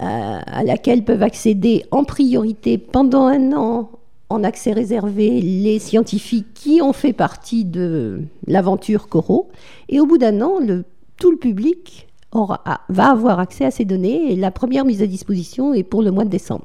euh, 0.00 0.40
à 0.46 0.62
laquelle 0.62 1.04
peuvent 1.04 1.22
accéder 1.24 1.84
en 1.90 2.04
priorité 2.04 2.78
pendant 2.78 3.26
un 3.26 3.52
an 3.52 3.90
en 4.28 4.44
accès 4.44 4.72
réservé 4.72 5.40
les 5.40 5.78
scientifiques 5.78 6.54
qui 6.54 6.80
ont 6.82 6.92
fait 6.92 7.12
partie 7.12 7.64
de 7.64 8.22
l'aventure 8.46 9.08
Coro. 9.08 9.50
Et 9.88 10.00
au 10.00 10.06
bout 10.06 10.18
d'un 10.18 10.40
an, 10.40 10.60
le, 10.60 10.84
tout 11.18 11.30
le 11.30 11.36
public 11.36 12.08
aura, 12.32 12.62
va 12.88 13.10
avoir 13.10 13.38
accès 13.38 13.64
à 13.64 13.70
ces 13.70 13.84
données 13.84 14.32
et 14.32 14.36
la 14.36 14.50
première 14.50 14.84
mise 14.84 15.02
à 15.02 15.06
disposition 15.06 15.74
est 15.74 15.82
pour 15.82 16.02
le 16.02 16.10
mois 16.10 16.24
de 16.24 16.30
décembre. 16.30 16.64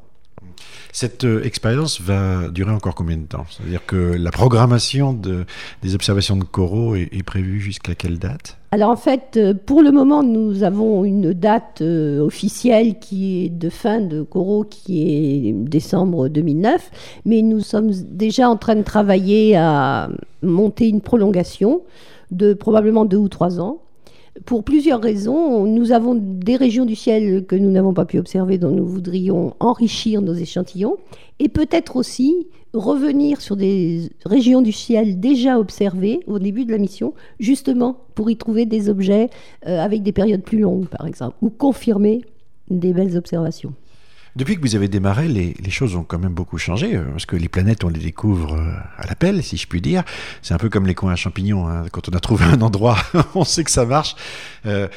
Cette 0.91 1.23
euh, 1.23 1.43
expérience 1.43 2.01
va 2.01 2.47
durer 2.49 2.71
encore 2.71 2.95
combien 2.95 3.17
de 3.17 3.25
temps? 3.25 3.45
C'est-à-dire 3.49 3.85
que 3.85 3.95
la 3.95 4.31
programmation 4.31 5.13
de, 5.13 5.45
des 5.83 5.93
observations 5.93 6.35
de 6.35 6.43
coraux 6.43 6.95
est, 6.95 7.23
prévue 7.23 7.59
jusqu'à 7.59 7.93
quelle 7.93 8.17
date? 8.17 8.57
Alors 8.71 8.89
en 8.89 8.95
fait, 8.95 9.37
euh, 9.37 9.53
pour 9.53 9.81
le 9.81 9.91
moment, 9.91 10.23
nous 10.23 10.63
avons 10.63 11.05
une 11.05 11.33
date 11.33 11.81
euh, 11.81 12.19
officielle 12.19 12.97
qui 12.99 13.45
est 13.45 13.49
de 13.49 13.69
fin 13.69 14.01
de 14.01 14.23
coraux, 14.23 14.63
qui 14.63 15.47
est 15.49 15.53
décembre 15.53 16.27
2009, 16.27 16.91
mais 17.25 17.41
nous 17.41 17.59
sommes 17.59 17.91
déjà 17.91 18.49
en 18.49 18.57
train 18.57 18.75
de 18.75 18.83
travailler 18.83 19.55
à 19.55 20.09
monter 20.41 20.87
une 20.87 21.01
prolongation 21.01 21.81
de 22.31 22.53
probablement 22.53 23.05
deux 23.05 23.17
ou 23.17 23.29
trois 23.29 23.59
ans 23.59 23.81
pour 24.45 24.63
plusieurs 24.63 25.01
raisons. 25.01 25.65
Nous 25.65 25.91
avons 25.91 26.15
des 26.15 26.55
régions 26.55 26.85
du 26.85 26.95
ciel 26.95 27.45
que 27.45 27.55
nous 27.55 27.71
n'avons 27.71 27.93
pas 27.93 28.05
pu 28.05 28.19
observer, 28.19 28.57
dont 28.57 28.71
nous 28.71 28.85
voudrions 28.85 29.55
enrichir 29.59 30.21
nos 30.21 30.33
échantillons, 30.33 30.97
et 31.39 31.49
peut-être 31.49 31.95
aussi 31.95 32.47
revenir 32.73 33.41
sur 33.41 33.55
des 33.55 34.09
régions 34.25 34.61
du 34.61 34.71
ciel 34.71 35.19
déjà 35.19 35.59
observées 35.59 36.19
au 36.27 36.39
début 36.39 36.65
de 36.65 36.71
la 36.71 36.77
mission, 36.77 37.13
justement 37.39 37.97
pour 38.15 38.29
y 38.29 38.37
trouver 38.37 38.65
des 38.65 38.89
objets 38.89 39.29
euh, 39.65 39.79
avec 39.79 40.03
des 40.03 40.11
périodes 40.11 40.43
plus 40.43 40.59
longues, 40.59 40.87
par 40.87 41.07
exemple, 41.07 41.35
ou 41.41 41.49
confirmer 41.49 42.21
des 42.69 42.93
belles 42.93 43.17
observations. 43.17 43.73
Depuis 44.39 44.55
que 44.55 44.61
vous 44.61 44.77
avez 44.77 44.87
démarré, 44.87 45.27
les, 45.27 45.69
choses 45.69 45.97
ont 45.97 46.05
quand 46.05 46.17
même 46.17 46.31
beaucoup 46.31 46.57
changé, 46.57 46.95
euh, 46.95 47.03
parce 47.11 47.25
que 47.25 47.35
les 47.35 47.49
planètes, 47.49 47.83
on 47.83 47.89
les 47.89 47.99
découvre 47.99 48.53
euh, 48.53 48.71
à 48.97 49.05
l'appel, 49.05 49.43
si 49.43 49.57
je 49.57 49.67
puis 49.67 49.81
dire. 49.81 50.03
C'est 50.41 50.53
un 50.53 50.57
peu 50.57 50.69
comme 50.69 50.87
les 50.87 50.95
coins 50.95 51.11
à 51.11 51.17
champignons. 51.17 51.67
Hein. 51.67 51.87
Quand 51.91 52.07
on 52.07 52.13
a 52.15 52.21
trouvé 52.21 52.45
un 52.45 52.61
endroit, 52.61 52.95
on 53.35 53.43
sait 53.43 53.65
que 53.65 53.71
ça 53.71 53.83
marche. 53.83 54.15
Euh, 54.65 54.87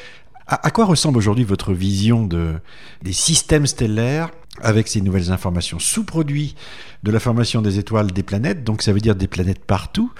à, 0.61 0.71
quoi 0.71 0.85
ressemble 0.85 1.17
aujourd'hui 1.17 1.43
votre 1.43 1.73
vision 1.73 2.25
de, 2.25 2.55
des 3.01 3.13
systèmes 3.13 3.67
stellaires 3.67 4.29
avec 4.61 4.87
ces 4.87 5.01
nouvelles 5.01 5.31
informations? 5.31 5.79
Sous-produits 5.79 6.55
de 7.03 7.11
la 7.11 7.19
formation 7.19 7.61
des 7.61 7.79
étoiles 7.79 8.11
des 8.11 8.23
planètes, 8.23 8.63
donc 8.63 8.81
ça 8.81 8.93
veut 8.93 8.99
dire 8.99 9.15
des 9.15 9.27
planètes 9.27 9.63
partout, 9.65 10.11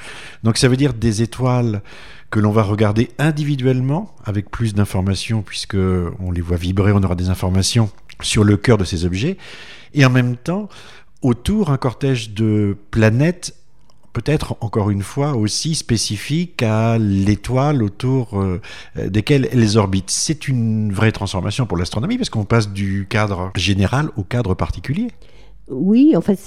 donc 0.43 0.57
ça 0.57 0.67
veut 0.67 0.77
dire 0.77 0.93
des 0.93 1.21
étoiles 1.21 1.81
que 2.29 2.39
l'on 2.39 2.51
va 2.51 2.63
regarder 2.63 3.11
individuellement 3.19 4.15
avec 4.25 4.49
plus 4.49 4.73
d'informations 4.73 5.43
puisque 5.43 5.75
on 5.75 6.31
les 6.31 6.41
voit 6.41 6.57
vibrer, 6.57 6.91
on 6.91 7.03
aura 7.03 7.15
des 7.15 7.29
informations 7.29 7.89
sur 8.21 8.43
le 8.43 8.57
cœur 8.57 8.77
de 8.77 8.85
ces 8.85 9.05
objets, 9.05 9.37
et 9.93 10.05
en 10.05 10.09
même 10.09 10.37
temps, 10.37 10.69
autour, 11.21 11.69
un 11.69 11.77
cortège 11.77 12.31
de 12.31 12.77
planètes, 12.91 13.55
peut-être 14.13 14.55
encore 14.61 14.89
une 14.89 15.01
fois 15.01 15.35
aussi 15.35 15.75
spécifique 15.75 16.63
à 16.63 16.97
l'étoile 16.97 17.83
autour 17.83 18.39
euh, 18.39 18.61
desquelles 19.07 19.49
elles 19.51 19.77
orbitent. 19.77 20.11
C'est 20.11 20.47
une 20.47 20.93
vraie 20.93 21.11
transformation 21.11 21.65
pour 21.65 21.77
l'astronomie, 21.77 22.17
parce 22.17 22.29
qu'on 22.29 22.45
passe 22.45 22.69
du 22.69 23.07
cadre 23.09 23.51
général 23.55 24.09
au 24.15 24.23
cadre 24.23 24.53
particulier. 24.53 25.07
Oui, 25.69 26.13
en 26.15 26.21
fait, 26.21 26.37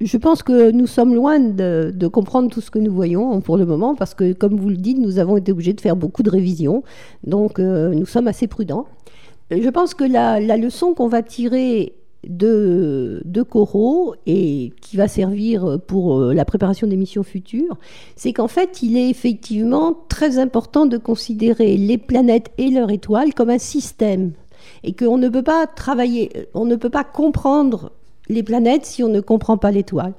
je 0.00 0.16
pense 0.16 0.42
que 0.42 0.70
nous 0.72 0.86
sommes 0.86 1.14
loin 1.14 1.38
de, 1.38 2.08
comprendre 2.08 2.50
tout 2.50 2.60
ce 2.60 2.70
que 2.70 2.78
nous 2.78 2.92
voyons 2.92 3.40
pour 3.40 3.56
le 3.56 3.64
moment, 3.64 3.94
parce 3.94 4.14
que, 4.14 4.32
comme 4.32 4.56
vous 4.56 4.68
le 4.68 4.76
dites, 4.76 4.98
nous 4.98 5.18
avons 5.18 5.36
été 5.36 5.52
obligés 5.52 5.72
de 5.72 5.80
faire 5.80 5.96
beaucoup 5.96 6.22
de 6.22 6.30
révisions, 6.30 6.82
donc 7.24 7.58
euh, 7.58 7.94
nous 7.94 8.06
sommes 8.06 8.28
assez 8.28 8.48
prudents. 8.48 8.86
Je 9.50 9.68
pense 9.70 9.94
que 9.94 10.04
la 10.04 10.56
leçon 10.58 10.92
qu'on 10.92 11.08
va 11.08 11.22
tirer 11.22 11.94
de, 12.26 13.22
de 13.24 13.42
Corot 13.42 14.14
et 14.26 14.72
qui 14.80 14.96
va 14.96 15.08
servir 15.08 15.78
pour 15.86 16.18
euh, 16.18 16.34
la 16.34 16.44
préparation 16.44 16.86
des 16.86 16.96
missions 16.96 17.22
futures, 17.22 17.76
c'est 18.16 18.32
qu'en 18.32 18.48
fait, 18.48 18.82
il 18.82 18.96
est 18.96 19.08
effectivement 19.08 19.96
très 20.08 20.38
important 20.38 20.86
de 20.86 20.98
considérer 20.98 21.76
les 21.76 21.98
planètes 21.98 22.50
et 22.58 22.70
leurs 22.70 22.90
étoiles 22.90 23.34
comme 23.34 23.50
un 23.50 23.58
système 23.58 24.32
et 24.84 24.92
qu'on 24.92 25.18
ne 25.18 25.28
peut 25.28 25.42
pas 25.42 25.66
travailler, 25.66 26.48
on 26.54 26.64
ne 26.64 26.76
peut 26.76 26.90
pas 26.90 27.04
comprendre 27.04 27.92
les 28.28 28.42
planètes 28.42 28.86
si 28.86 29.02
on 29.02 29.08
ne 29.08 29.20
comprend 29.20 29.56
pas 29.56 29.70
l'étoile. 29.70 30.12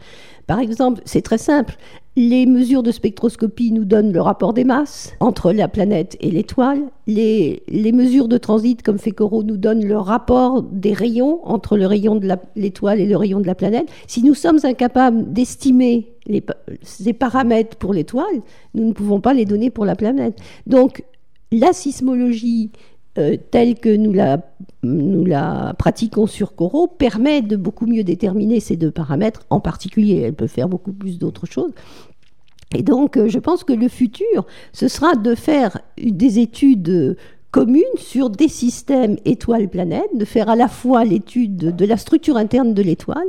Par 0.49 0.59
exemple, 0.59 1.01
c'est 1.05 1.21
très 1.21 1.37
simple. 1.37 1.77
Les 2.15 2.47
mesures 2.47 2.81
de 2.81 2.91
spectroscopie 2.91 3.71
nous 3.71 3.85
donnent 3.85 4.11
le 4.11 4.19
rapport 4.19 4.53
des 4.53 4.63
masses 4.63 5.13
entre 5.19 5.51
la 5.51 5.67
planète 5.67 6.17
et 6.21 6.31
l'étoile. 6.31 6.81
Les, 7.05 7.61
mesures 7.93 8.27
de 8.27 8.39
transit, 8.39 8.81
comme 8.81 8.97
Fekoro, 8.97 9.43
nous 9.43 9.57
donnent 9.57 9.85
le 9.85 9.97
rapport 9.97 10.63
des 10.63 10.93
rayons 10.93 11.39
entre 11.47 11.77
le 11.77 11.85
rayon 11.85 12.15
de 12.15 12.27
l'étoile 12.55 12.99
et 12.99 13.05
le 13.05 13.15
rayon 13.15 13.39
de 13.39 13.45
la 13.45 13.53
planète. 13.53 13.89
Si 14.07 14.23
nous 14.23 14.33
sommes 14.33 14.57
incapables 14.63 15.31
d'estimer 15.31 16.15
les, 16.25 16.43
ces 16.81 17.13
paramètres 17.13 17.77
pour 17.77 17.93
l'étoile, 17.93 18.41
nous 18.73 18.87
ne 18.87 18.93
pouvons 18.93 19.21
pas 19.21 19.35
les 19.35 19.45
donner 19.45 19.69
pour 19.69 19.85
la 19.85 19.95
planète. 19.95 20.35
Donc, 20.65 21.03
la 21.51 21.73
sismologie 21.73 22.71
euh, 23.19 23.37
telle 23.51 23.75
que 23.75 23.95
nous 23.95 24.13
la, 24.13 24.41
nous 24.83 25.25
la 25.25 25.75
pratiquons 25.77 26.27
sur 26.27 26.55
Corot 26.55 26.87
permet 26.87 27.41
de 27.41 27.55
beaucoup 27.55 27.85
mieux 27.85 28.03
déterminer 28.03 28.59
ces 28.59 28.77
deux 28.77 28.91
paramètres. 28.91 29.41
En 29.49 29.59
particulier, 29.59 30.21
elle 30.21 30.33
peut 30.33 30.47
faire 30.47 30.69
beaucoup 30.69 30.93
plus 30.93 31.19
d'autres 31.19 31.45
choses. 31.45 31.71
Et 32.75 32.83
donc, 32.83 33.17
euh, 33.17 33.27
je 33.27 33.39
pense 33.39 33.63
que 33.63 33.73
le 33.73 33.87
futur, 33.87 34.45
ce 34.73 34.87
sera 34.87 35.15
de 35.15 35.35
faire 35.35 35.79
des 35.97 36.39
études 36.39 37.17
communes 37.51 37.83
sur 37.97 38.29
des 38.29 38.47
systèmes 38.47 39.17
étoiles-planètes, 39.25 40.15
de 40.15 40.25
faire 40.25 40.49
à 40.49 40.55
la 40.55 40.67
fois 40.67 41.03
l'étude 41.03 41.75
de 41.75 41.85
la 41.85 41.97
structure 41.97 42.37
interne 42.37 42.73
de 42.73 42.81
l'étoile 42.81 43.27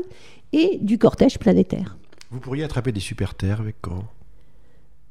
et 0.53 0.79
du 0.83 0.99
cortège 0.99 1.39
planétaire. 1.39 1.97
Vous 2.31 2.39
pourriez 2.39 2.65
attraper 2.65 2.93
des 2.93 3.01
super-terres 3.01 3.61
avec 3.61 3.81
Corot? 3.81 4.05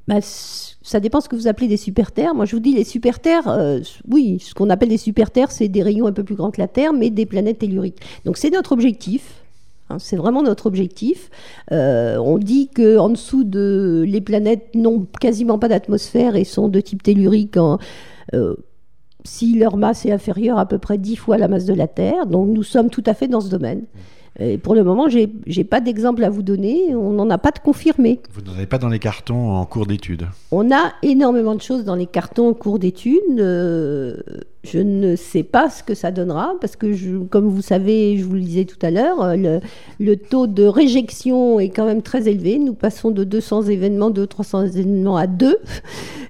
Bah, 0.08 0.20
ça 0.22 1.00
dépend 1.00 1.20
ce 1.20 1.28
que 1.28 1.36
vous 1.36 1.46
appelez 1.46 1.68
des 1.68 1.76
super-terres. 1.76 2.34
Moi, 2.34 2.44
je 2.44 2.56
vous 2.56 2.60
dis, 2.60 2.74
les 2.74 2.84
super-terres, 2.84 3.48
euh, 3.48 3.80
oui, 4.10 4.38
ce 4.40 4.54
qu'on 4.54 4.70
appelle 4.70 4.88
des 4.88 4.96
super-terres, 4.96 5.52
c'est 5.52 5.68
des 5.68 5.82
rayons 5.82 6.06
un 6.06 6.12
peu 6.12 6.24
plus 6.24 6.34
grands 6.34 6.50
que 6.50 6.60
la 6.60 6.68
Terre, 6.68 6.92
mais 6.92 7.10
des 7.10 7.26
planètes 7.26 7.58
telluriques. 7.58 8.00
Donc, 8.24 8.36
c'est 8.36 8.50
notre 8.50 8.72
objectif. 8.72 9.42
Hein, 9.90 9.98
c'est 9.98 10.16
vraiment 10.16 10.42
notre 10.42 10.66
objectif. 10.66 11.30
Euh, 11.72 12.16
on 12.18 12.38
dit 12.38 12.68
que 12.68 12.96
en 12.98 13.10
dessous 13.10 13.44
de 13.44 14.04
les 14.06 14.20
planètes 14.20 14.74
n'ont 14.74 15.06
quasiment 15.20 15.58
pas 15.58 15.68
d'atmosphère 15.68 16.36
et 16.36 16.44
sont 16.44 16.68
de 16.68 16.80
type 16.80 17.02
tellurique 17.02 17.56
en, 17.56 17.78
euh, 18.34 18.54
si 19.24 19.58
leur 19.58 19.76
masse 19.76 20.06
est 20.06 20.12
inférieure 20.12 20.58
à 20.58 20.66
peu 20.66 20.78
près 20.78 20.96
10 20.98 21.16
fois 21.16 21.38
la 21.38 21.48
masse 21.48 21.64
de 21.64 21.74
la 21.74 21.88
Terre. 21.88 22.26
Donc 22.26 22.48
nous 22.48 22.62
sommes 22.62 22.90
tout 22.90 23.04
à 23.06 23.14
fait 23.14 23.28
dans 23.28 23.40
ce 23.40 23.48
domaine. 23.48 23.84
Et 24.38 24.58
pour 24.58 24.74
le 24.74 24.84
moment, 24.84 25.08
je 25.08 25.18
n'ai 25.18 25.64
pas 25.64 25.80
d'exemple 25.80 26.22
à 26.24 26.30
vous 26.30 26.42
donner, 26.42 26.94
on 26.94 27.10
n'en 27.10 27.28
a 27.30 27.38
pas 27.38 27.50
de 27.50 27.58
confirmé. 27.58 28.20
Vous 28.32 28.42
n'en 28.42 28.52
avez 28.52 28.66
pas 28.66 28.78
dans 28.78 28.88
les 28.88 28.98
cartons 28.98 29.50
en 29.50 29.64
cours 29.66 29.86
d'étude 29.86 30.26
On 30.52 30.70
a 30.70 30.92
énormément 31.02 31.54
de 31.54 31.60
choses 31.60 31.84
dans 31.84 31.96
les 31.96 32.06
cartons 32.06 32.50
en 32.50 32.54
cours 32.54 32.78
d'étude. 32.78 33.20
Euh, 33.38 34.16
je 34.62 34.78
ne 34.78 35.16
sais 35.16 35.42
pas 35.42 35.68
ce 35.68 35.82
que 35.82 35.94
ça 35.94 36.10
donnera, 36.10 36.52
parce 36.60 36.76
que, 36.76 36.92
je, 36.92 37.16
comme 37.16 37.48
vous 37.48 37.62
savez, 37.62 38.18
je 38.18 38.24
vous 38.24 38.34
le 38.34 38.42
disais 38.42 38.66
tout 38.66 38.78
à 38.82 38.90
l'heure, 38.90 39.36
le, 39.36 39.60
le, 39.98 40.16
taux 40.16 40.46
de 40.46 40.64
réjection 40.64 41.58
est 41.58 41.70
quand 41.70 41.86
même 41.86 42.02
très 42.02 42.28
élevé. 42.28 42.58
Nous 42.58 42.74
passons 42.74 43.10
de 43.10 43.24
200 43.24 43.64
événements, 43.64 44.10
de 44.10 44.24
300 44.24 44.66
événements 44.66 45.16
à 45.16 45.26
2. 45.26 45.58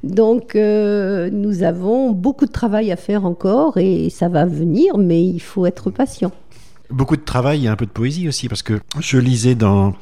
Donc, 0.04 0.57
euh, 0.57 1.28
nous 1.30 1.62
avons 1.62 2.12
beaucoup 2.12 2.47
de 2.47 2.52
travail 2.52 2.90
à 2.92 2.97
faire 2.97 3.26
encore, 3.26 3.76
et 3.76 4.11
ça 4.11 4.28
va 4.28 4.47
venir, 4.47 4.97
mais 4.97 5.23
il 5.23 5.40
faut 5.40 5.66
être 5.66 5.90
patient. 5.90 6.33
Beaucoup 6.90 7.16
de 7.16 7.25
travail 7.25 7.66
et 7.66 7.68
un 7.68 7.76
peu 7.76 7.87
de 7.87 7.90
poésie 7.90 8.28
aussi, 8.28 8.49
parce 8.49 8.62
que 8.62 8.80
je 9.00 9.18
lisais 9.18 9.54
dans, 9.54 9.94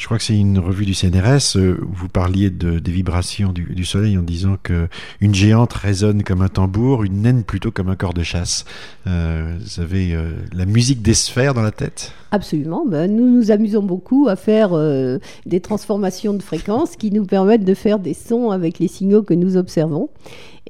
je 0.00 0.06
crois 0.06 0.16
que 0.16 0.24
c'est 0.24 0.36
une 0.36 0.58
revue 0.58 0.86
du 0.86 0.94
CNRS, 0.94 1.56
où 1.56 1.92
vous 1.92 2.08
parliez 2.08 2.48
de, 2.48 2.78
des 2.78 2.90
vibrations 2.90 3.52
du, 3.52 3.84
Soleil 3.84 4.16
en 4.16 4.22
disant 4.22 4.56
que 4.62 4.88
une 5.20 5.34
géante 5.34 5.74
résonne 5.74 6.22
comme 6.22 6.40
un 6.40 6.48
tambour, 6.48 7.04
une 7.04 7.20
naine 7.20 7.44
plutôt 7.44 7.70
comme 7.70 7.90
un 7.90 7.96
corps 7.96 8.14
de 8.14 8.22
chasse. 8.22 8.64
Euh, 9.06 9.58
vous 9.60 9.82
avez 9.82 10.14
euh, 10.14 10.32
la 10.54 10.64
musique 10.64 11.02
des 11.02 11.12
sphères 11.12 11.52
dans 11.52 11.60
la 11.60 11.70
tête? 11.70 12.12
Absolument. 12.30 12.86
Ben, 12.86 13.14
nous 13.14 13.28
nous 13.28 13.50
amusons 13.50 13.82
beaucoup 13.82 14.26
à 14.28 14.36
faire 14.36 14.70
euh, 14.72 15.18
des 15.44 15.60
transformations 15.60 16.32
de 16.32 16.42
fréquences 16.42 16.96
qui 16.96 17.10
nous 17.10 17.26
permettent 17.26 17.64
de 17.64 17.74
faire 17.74 17.98
des 17.98 18.14
sons 18.14 18.50
avec 18.50 18.78
les 18.78 18.88
signaux 18.88 19.22
que 19.22 19.34
nous 19.34 19.58
observons. 19.58 20.08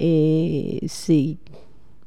Et 0.01 0.81
c'est 0.89 1.37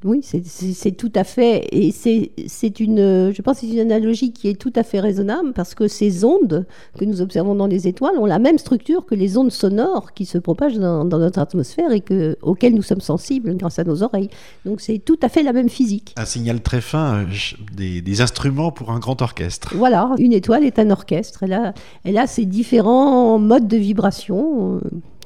oui, 0.06 0.22
c'est 0.24 0.92
tout 0.92 1.12
à 1.16 1.24
fait. 1.24 1.68
Et 1.72 1.92
c'est 1.92 2.80
une, 2.80 3.32
je 3.34 3.42
pense, 3.42 3.60
c'est 3.60 3.68
une 3.68 3.80
analogie 3.80 4.34
qui 4.34 4.50
est 4.50 4.60
tout 4.60 4.74
à 4.76 4.84
fait 4.84 5.00
raisonnable 5.00 5.54
parce 5.54 5.76
que 5.76 5.88
ces 5.88 6.26
ondes 6.26 6.66
que 6.98 7.06
nous 7.06 7.22
observons 7.22 7.56
dans 7.56 7.68
les 7.68 7.88
étoiles 7.88 8.18
ont 8.18 8.26
la 8.26 8.40
même 8.40 8.58
structure 8.58 9.06
que 9.06 9.16
les 9.16 9.38
ondes 9.38 9.52
sonores 9.52 10.14
qui 10.14 10.26
se 10.26 10.38
propagent 10.38 10.80
dans, 10.80 11.06
dans 11.06 11.20
notre 11.20 11.40
atmosphère 11.40 11.92
et 11.92 12.02
que, 12.02 12.38
auxquelles 12.42 12.76
nous 12.76 12.82
sommes 12.82 13.02
sensibles 13.02 13.56
grâce 13.56 13.80
à 13.80 13.84
nos 13.84 14.04
oreilles. 14.04 14.30
Donc 14.66 14.82
c'est 14.82 15.00
tout 15.00 15.20
à 15.22 15.30
fait 15.30 15.44
la 15.44 15.54
même 15.54 15.70
physique. 15.70 16.14
Un 16.18 16.26
signal 16.26 16.62
très 16.62 16.82
fin, 16.82 17.26
des, 17.76 18.02
des, 18.02 18.22
instruments 18.22 18.72
pour 18.72 18.92
un 18.92 19.00
grand 19.00 19.22
orchestre. 19.22 19.74
Voilà, 19.76 20.12
une 20.20 20.34
étoile 20.34 20.64
est 20.64 20.80
un 20.80 20.92
orchestre. 20.92 21.44
Elle 21.44 21.54
a, 21.54 21.74
elle 22.04 22.18
a 22.18 22.28
ses 22.28 22.46
différents 22.46 23.40
modes 23.40 23.68
de 23.68 23.78
vibration, 23.78 24.76
euh, 24.76 24.80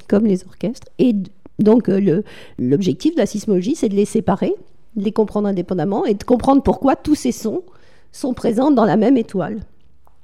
comme 0.07 0.25
les 0.25 0.45
orchestres. 0.45 0.87
Et 0.99 1.13
donc 1.59 1.89
euh, 1.89 2.21
l'objectif 2.59 3.15
de 3.15 3.19
la 3.19 3.25
sismologie, 3.25 3.75
c'est 3.75 3.89
de 3.89 3.95
les 3.95 4.05
séparer, 4.05 4.53
de 4.95 5.03
les 5.03 5.11
comprendre 5.11 5.47
indépendamment 5.47 6.05
et 6.05 6.13
de 6.13 6.23
comprendre 6.23 6.61
pourquoi 6.61 6.95
tous 6.95 7.15
ces 7.15 7.31
sons 7.31 7.63
sont 8.11 8.33
présents 8.33 8.71
dans 8.71 8.85
la 8.85 8.97
même 8.97 9.17
étoile. 9.17 9.61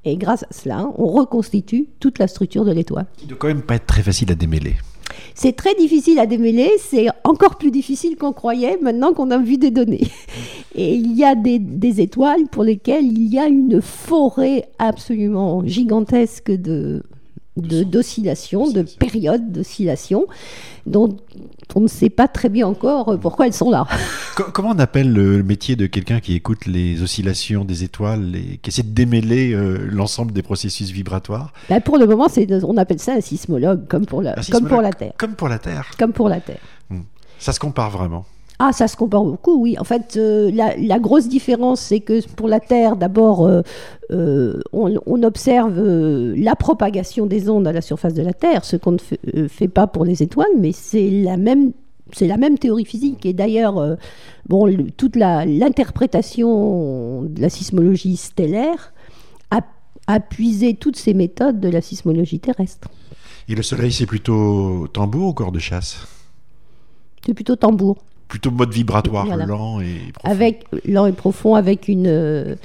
Et 0.05 0.17
grâce 0.17 0.43
à 0.43 0.47
cela, 0.51 0.89
on 0.97 1.07
reconstitue 1.07 1.87
toute 1.99 2.19
la 2.19 2.27
structure 2.27 2.65
de 2.65 2.71
l'étoile. 2.71 3.05
Qui 3.17 3.25
ne 3.25 3.29
doit 3.29 3.37
quand 3.39 3.47
même 3.47 3.61
pas 3.61 3.75
être 3.75 3.85
très 3.85 4.01
facile 4.01 4.31
à 4.31 4.35
démêler. 4.35 4.75
C'est 5.35 5.55
très 5.55 5.75
difficile 5.75 6.19
à 6.19 6.25
démêler, 6.25 6.71
c'est 6.79 7.07
encore 7.23 7.57
plus 7.57 7.71
difficile 7.71 8.17
qu'on 8.17 8.33
croyait 8.33 8.77
maintenant 8.81 9.13
qu'on 9.13 9.31
a 9.31 9.37
vu 9.37 9.57
des 9.57 9.71
données. 9.71 10.07
Et 10.75 10.95
il 10.95 11.13
y 11.15 11.23
a 11.23 11.35
des, 11.35 11.59
des, 11.59 12.01
étoiles 12.01 12.47
pour 12.51 12.63
lesquelles 12.63 13.05
il 13.05 13.31
y 13.31 13.39
a 13.39 13.47
une 13.47 13.81
forêt 13.81 14.69
absolument 14.79 15.63
gigantesque 15.65 16.51
de 16.51 17.03
d'oscillation, 17.57 18.69
de, 18.71 18.81
de 18.81 18.89
périodes 18.97 19.51
d'oscillation, 19.51 20.25
dont 20.85 21.17
on 21.75 21.81
ne 21.81 21.87
sait 21.87 22.09
pas 22.09 22.27
très 22.27 22.49
bien 22.49 22.67
encore 22.67 23.17
pourquoi 23.19 23.47
elles 23.47 23.53
sont 23.53 23.69
là. 23.69 23.85
Comment 24.53 24.71
on 24.71 24.79
appelle 24.79 25.11
le 25.13 25.43
métier 25.43 25.75
de 25.75 25.85
quelqu'un 25.85 26.19
qui 26.19 26.35
écoute 26.35 26.65
les 26.65 27.01
oscillations 27.01 27.63
des 27.65 27.83
étoiles 27.83 28.35
et 28.35 28.57
qui 28.57 28.69
essaie 28.69 28.83
de 28.83 28.93
démêler 28.93 29.53
euh, 29.53 29.87
l'ensemble 29.89 30.31
des 30.31 30.41
processus 30.41 30.89
vibratoires? 30.91 31.53
Ben 31.69 31.81
Pour 31.81 31.97
le 31.97 32.07
moment, 32.07 32.27
on 32.63 32.77
appelle 32.77 32.99
ça 32.99 33.13
un 33.13 33.21
sismologue, 33.21 33.87
comme 33.87 34.05
pour 34.05 34.21
la, 34.21 34.35
comme 34.51 34.67
pour 34.67 34.81
la 34.81 34.91
Terre. 34.91 35.13
Comme 35.17 35.35
pour 35.35 35.49
la 35.49 35.59
Terre. 35.59 35.91
Comme 35.97 36.13
pour 36.13 36.29
la 36.29 36.41
Terre. 36.41 36.61
Hmm. 36.89 37.01
Ça 37.39 37.53
se 37.53 37.59
compare 37.59 37.91
vraiment. 37.91 38.25
Ah, 38.59 38.71
ça 38.71 38.87
se 38.87 38.95
compare 38.95 39.23
beaucoup, 39.23 39.61
oui. 39.61 39.77
En 39.79 39.83
fait, 39.83 40.15
euh, 40.17 40.51
la, 40.51 40.99
grosse 40.99 41.27
différence, 41.27 41.81
c'est 41.81 41.99
que 41.99 42.25
pour 42.35 42.47
la 42.47 42.59
Terre, 42.59 42.95
d'abord, 42.95 43.45
euh, 43.45 43.61
euh, 44.11 44.61
on, 44.71 45.23
observe 45.23 45.79
la 46.35 46.55
propagation 46.55 47.25
des 47.25 47.49
ondes 47.49 47.67
à 47.67 47.71
la 47.71 47.81
surface 47.81 48.13
de 48.13 48.21
la 48.21 48.33
Terre, 48.33 48.63
ce 48.63 48.75
qu'on 48.75 48.93
ne 48.93 49.47
fait, 49.47 49.67
pas 49.67 49.87
pour 49.87 50.05
les 50.05 50.21
étoiles, 50.21 50.55
mais 50.57 50.71
c'est 50.71 51.09
la 51.09 51.37
même. 51.37 51.71
C'est 52.11 52.27
la 52.27 52.37
même 52.37 52.59
théorie 52.59 52.85
physique 52.85 53.25
et 53.25 53.33
d'ailleurs, 53.33 53.97
bon, 54.47 54.71
toute 54.97 55.15
l'interprétation 55.15 57.23
de 57.23 57.41
la 57.41 57.49
sismologie 57.49 58.17
stellaire 58.17 58.93
a, 59.49 59.61
a 60.05 60.19
puisé 60.19 60.75
toutes 60.75 60.97
ces 60.97 61.15
méthodes 61.15 61.59
de 61.59 61.69
la 61.69 61.81
sismologie 61.81 62.39
terrestre. 62.39 62.89
Et 63.47 63.55
le 63.55 63.63
Soleil, 63.63 63.91
c'est 63.91 64.05
plutôt 64.05 64.87
tambour 64.89 65.29
ou 65.29 65.33
corps 65.33 65.51
de 65.51 65.57
chasse? 65.57 66.05
C'est 67.25 67.33
plutôt 67.33 67.55
tambour 67.55 67.97
plutôt 68.33 68.49
mode 68.49 68.71
vibratoire 68.71 69.27
lent 69.27 69.79
et 69.79 70.11
profond. 70.11 70.31
Avec 70.31 70.65
lent 70.87 71.05
et 71.05 71.11
profond, 71.11 71.53
avec 71.53 71.87
une 71.87 72.57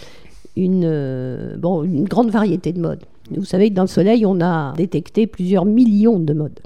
une 0.56 1.56
bon 1.58 1.84
une 1.84 2.04
grande 2.04 2.30
variété 2.30 2.72
de 2.72 2.80
modes. 2.80 3.04
Vous 3.36 3.44
savez 3.44 3.68
que 3.68 3.74
dans 3.74 3.82
le 3.82 3.88
Soleil, 3.88 4.24
on 4.24 4.40
a 4.40 4.72
détecté 4.78 5.26
plusieurs 5.26 5.66
millions 5.66 6.18
de 6.18 6.32
modes. 6.32 6.58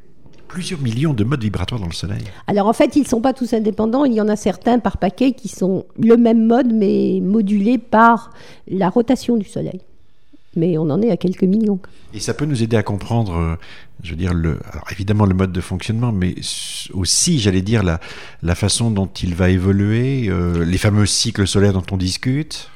Plusieurs 0.47 0.80
millions 0.80 1.14
de 1.14 1.25
modes 1.25 1.42
vibratoires 1.42 1.80
dans 1.80 1.88
le 1.88 1.92
Soleil. 1.92 2.23
Alors 2.47 2.68
en 2.68 2.73
fait, 2.73 2.94
ils 2.94 3.02
ne 3.02 3.09
sont 3.09 3.21
pas 3.21 3.32
tous 3.32 3.52
indépendants. 3.54 4.04
Il 4.04 4.12
y 4.12 4.21
en 4.21 4.28
a 4.28 4.37
certains 4.37 4.78
par 4.78 4.99
paquet 4.99 5.32
qui 5.32 5.49
sont 5.49 5.85
le 5.99 6.16
même 6.16 6.47
mode, 6.47 6.73
mais 6.73 7.18
modulés 7.21 7.78
par 7.78 8.30
la 8.68 8.88
rotation 8.88 9.37
du 9.37 9.47
Soleil 9.47 9.80
mais 10.56 10.78
on 10.78 10.90
en 10.90 11.00
est 11.02 11.11
à 11.11 11.16
quelques 11.16 11.44
millions. 11.44 11.78
Et 12.14 12.21
ça 12.21 12.35
peut 12.35 12.44
nous 12.44 12.62
aider 12.62 12.76
à 12.76 12.82
comprendre, 12.82 13.37
euh, 13.37 13.54
je 14.02 14.11
veux 14.11 14.16
dire, 14.16 14.35
le, 14.35 14.59
évidemment 14.90 15.25
le 15.25 15.35
mode 15.35 15.52
de 15.52 15.61
fonctionnement, 15.61 16.12
mais 16.12 16.35
aussi, 16.92 17.38
j'allais 17.38 17.62
dire, 17.62 17.82
la, 17.82 18.00
la, 18.42 18.54
façon 18.54 18.90
dont 18.90 19.06
il 19.06 19.35
va 19.35 19.50
évoluer, 19.50 20.28
euh, 20.28 20.64
les 20.64 20.78
fameux 20.78 21.06
cycles 21.06 21.47
solaires 21.47 21.73
dont 21.73 21.85
on 21.90 21.97
discute. 21.97 22.68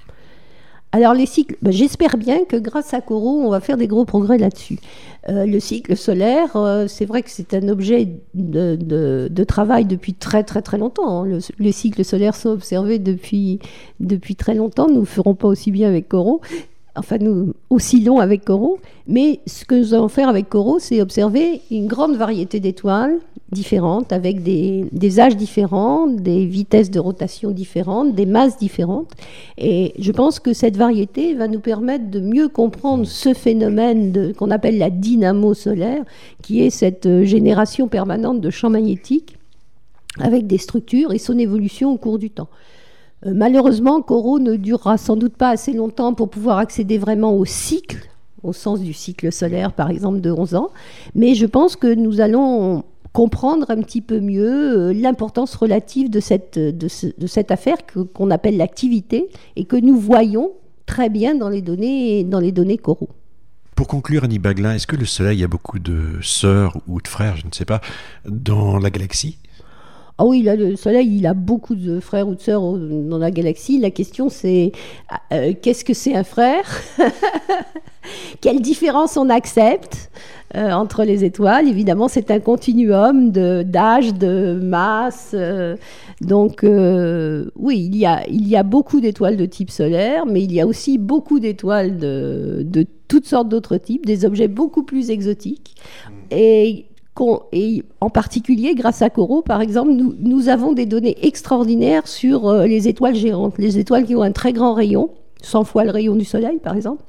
Alors 0.93 1.13
les 1.13 1.27
cycles, 1.27 1.57
ben, 1.61 1.73
j'espère 1.73 2.17
bien 2.17 2.47
que 2.47 2.57
grâce 2.57 2.95
à 2.95 3.03
Coro, 3.03 3.43
on 3.45 3.51
va 3.51 3.61
faire 3.61 3.77
des 3.77 3.87
gros 3.87 4.07
progrès 4.07 4.39
là-dessus. 4.39 4.79
Euh, 5.29 5.45
le 5.45 5.61
cycle 5.61 5.95
solaire, 5.95 6.57
c'est 6.89 7.05
vrai 7.05 7.23
que 7.23 7.29
c'est 7.29 7.53
un 7.53 7.69
objet 7.69 8.09
de, 8.33 8.77
de, 8.77 9.45
travail 9.45 9.85
depuis 9.85 10.15
très 10.15 10.43
très 10.43 10.63
très 10.63 10.79
longtemps. 10.79 11.25
Hein. 11.25 11.27
Le, 11.27 11.39
les 11.59 11.73
cycles 11.73 12.05
solaires 12.05 12.35
sont 12.35 12.51
observés 12.51 12.99
depuis, 12.99 13.59
depuis 14.01 14.37
très 14.37 14.55
longtemps. 14.55 14.89
Nous 14.89 15.01
ne 15.01 15.05
ferons 15.05 15.35
pas 15.35 15.49
aussi 15.49 15.71
bien 15.71 15.89
avec 15.89 16.09
Coro 16.09 16.41
enfin 16.97 17.19
nous 17.19 17.53
oscillons 17.71 18.19
avec 18.19 18.45
Corot, 18.45 18.79
mais 19.07 19.41
ce 19.47 19.65
que 19.65 19.75
nous 19.75 19.95
allons 19.95 20.09
faire 20.09 20.29
avec 20.29 20.49
Corot, 20.49 20.79
c'est 20.79 21.01
observer 21.01 21.61
une 21.71 21.87
grande 21.87 22.17
variété 22.17 22.61
d'étoiles 22.61 23.19
différentes, 23.53 24.13
avec 24.13 24.43
des, 24.43 25.21
âges 25.21 25.37
différents, 25.37 26.09
des 26.09 26.47
vitesses 26.47 26.91
de 26.91 26.99
rotation 26.99 27.53
différentes, 27.53 28.15
des 28.15 28.27
masses 28.27 28.59
différentes. 28.59 29.13
Et 29.57 29.95
je 29.99 30.11
pense 30.11 30.41
que 30.41 30.53
cette 30.53 30.77
variété 30.77 31.35
va 31.35 31.47
nous 31.47 31.61
permettre 31.61 32.11
de 32.11 32.21
mieux 32.21 32.49
comprendre 32.49 33.07
ce 33.07 33.35
phénomène 33.35 34.33
qu'on 34.37 34.51
appelle 34.51 34.79
la 34.79 34.91
dynamo 34.91 35.55
solaire, 35.55 36.03
qui 36.43 36.63
est 36.63 36.71
cette 36.71 37.07
euh, 37.07 37.25
génération 37.25 37.89
permanente 37.89 38.41
de 38.41 38.51
champs 38.51 38.71
magnétiques 38.71 39.37
avec 40.19 40.47
des 40.47 40.59
structures 40.59 41.13
et 41.13 41.19
son 41.19 41.39
évolution 41.39 41.93
au 41.93 41.99
cours 41.99 42.19
du 42.19 42.31
temps. 42.31 42.49
Euh, 43.27 43.33
malheureusement, 43.35 44.03
Coro 44.03 44.39
ne 44.39 44.57
durera 44.57 44.99
sans 44.99 45.17
doute 45.17 45.37
pas 45.37 45.51
assez 45.51 45.73
longtemps 45.73 46.15
pour 46.15 46.31
pouvoir 46.31 46.59
accéder 46.59 46.99
vraiment 46.99 47.35
au 47.35 47.45
cycle, 47.45 48.09
au 48.43 48.53
sens 48.53 48.81
du 48.81 48.93
cycle 48.93 49.33
solaire 49.33 49.73
par 49.73 49.91
exemple 49.91 50.21
de 50.21 50.31
11 50.31 50.55
ans, 50.55 50.71
mais 51.15 51.35
je 51.35 51.47
pense 51.47 51.77
que 51.77 51.93
nous 51.93 52.21
allons 52.21 52.85
comprendre 53.13 53.71
un 53.71 53.81
petit 53.81 54.03
peu 54.03 54.21
mieux 54.21 54.79
euh, 54.79 54.93
l'importance 54.93 55.55
relative 55.55 56.11
de 56.11 56.21
cette, 56.21 57.51
affaire 57.51 57.79
qu'on 58.13 58.31
appelle 58.31 58.59
l'activité 58.59 59.29
et 59.57 59.65
que 59.65 59.77
nous 59.77 59.99
voyons 59.99 60.53
très 60.85 61.09
bien 61.09 61.35
dans 61.35 61.49
les 61.49 61.63
données, 61.63 62.25
dans 62.25 62.41
les 62.41 62.53
données 62.53 62.77
Coro. 62.77 63.09
Pour 63.75 63.89
conclure, 63.89 64.25
Annie 64.25 64.39
Baglin, 64.39 64.75
est-ce 64.75 64.87
que 64.87 64.97
le 64.97 65.05
Soleil 65.05 65.43
a 65.45 65.49
beaucoup 65.49 65.79
de 65.79 66.19
sœurs 66.23 66.79
ou 66.87 67.01
de 67.01 67.09
frères, 67.09 67.37
je 67.37 67.47
ne 67.47 67.53
sais 67.53 67.65
pas, 67.65 67.81
dans 68.27 68.79
la 68.79 68.91
galaxie? 68.91 69.39
Ah 70.19 70.25
oui, 70.25 70.43
le 70.43 70.77
Soleil, 70.77 71.19
il 71.19 71.27
a 71.27 71.35
beaucoup 71.35 71.75
de 71.75 72.01
frères 72.01 72.27
ou 72.27 72.35
de 72.35 72.41
sœurs 72.41 72.63
dans 72.63 73.19
la 73.19 73.31
galaxie. 73.31 73.79
La 73.79 73.91
question, 73.91 74.31
c'est 74.31 74.73
euh, 75.31 75.53
qu'est-ce 75.61 75.85
que 75.85 75.93
c'est 75.93 76.15
un 76.15 76.25
frère 76.25 76.65
Quelle 78.41 78.63
différence 78.63 79.19
on 79.19 79.29
accepte 79.29 80.11
euh, 80.55 80.71
entre 80.71 81.05
les 81.05 81.23
étoiles? 81.23 81.69
Évidemment, 81.69 82.09
c'est 82.09 82.31
un 82.31 82.41
continuum 82.41 83.31
d'âge, 83.31 84.15
de, 84.15 84.59
masse. 84.59 85.33
Euh, 85.35 85.77
donc, 86.23 86.61
oui, 86.63 87.91
il 87.93 87.97
y, 87.97 88.07
a, 88.07 88.27
il 88.27 88.49
y 88.49 88.57
a 88.57 88.63
beaucoup 88.63 89.03
d'étoiles 89.03 89.37
de 89.37 89.45
type 89.45 89.71
solaire, 89.71 90.25
mais 90.25 90.41
il 90.41 90.53
y 90.53 90.63
a 90.63 90.67
aussi 90.67 90.97
beaucoup 90.97 91.41
d'étoiles 91.41 91.99
de, 91.99 92.63
de 92.65 92.87
toutes 93.09 93.27
sortes 93.27 93.51
d'autres 93.51 93.77
types, 93.77 94.07
des 94.07 94.25
objets 94.25 94.49
beaucoup 94.49 94.83
plus 94.83 95.11
exotiques. 95.11 95.75
Mm. 96.09 96.13
Et 96.31 96.87
et 97.53 97.85
en 98.01 98.11
particulier, 98.11 98.75
grâce 98.75 99.03
à 99.03 99.11
Coro, 99.11 99.43
par 99.43 99.61
exemple, 99.61 99.93
nous, 99.93 100.49
avons 100.49 100.73
des 100.73 100.87
données 100.87 101.17
extraordinaires 101.23 102.09
sur 102.09 102.49
euh, 102.49 102.67
les 102.67 102.89
étoiles 102.89 103.15
géantes, 103.15 103.55
les 103.59 103.79
étoiles 103.79 104.05
qui 104.05 104.15
ont 104.15 104.23
un 104.23 104.33
très 104.33 104.53
grand 104.53 104.75
rayon, 104.75 105.11
100 105.43 105.65
fois 105.65 105.85
le 105.85 105.91
rayon 105.91 106.15
du 106.15 106.25
Soleil, 106.25 106.59
par 106.63 106.77
exemple, 106.77 107.03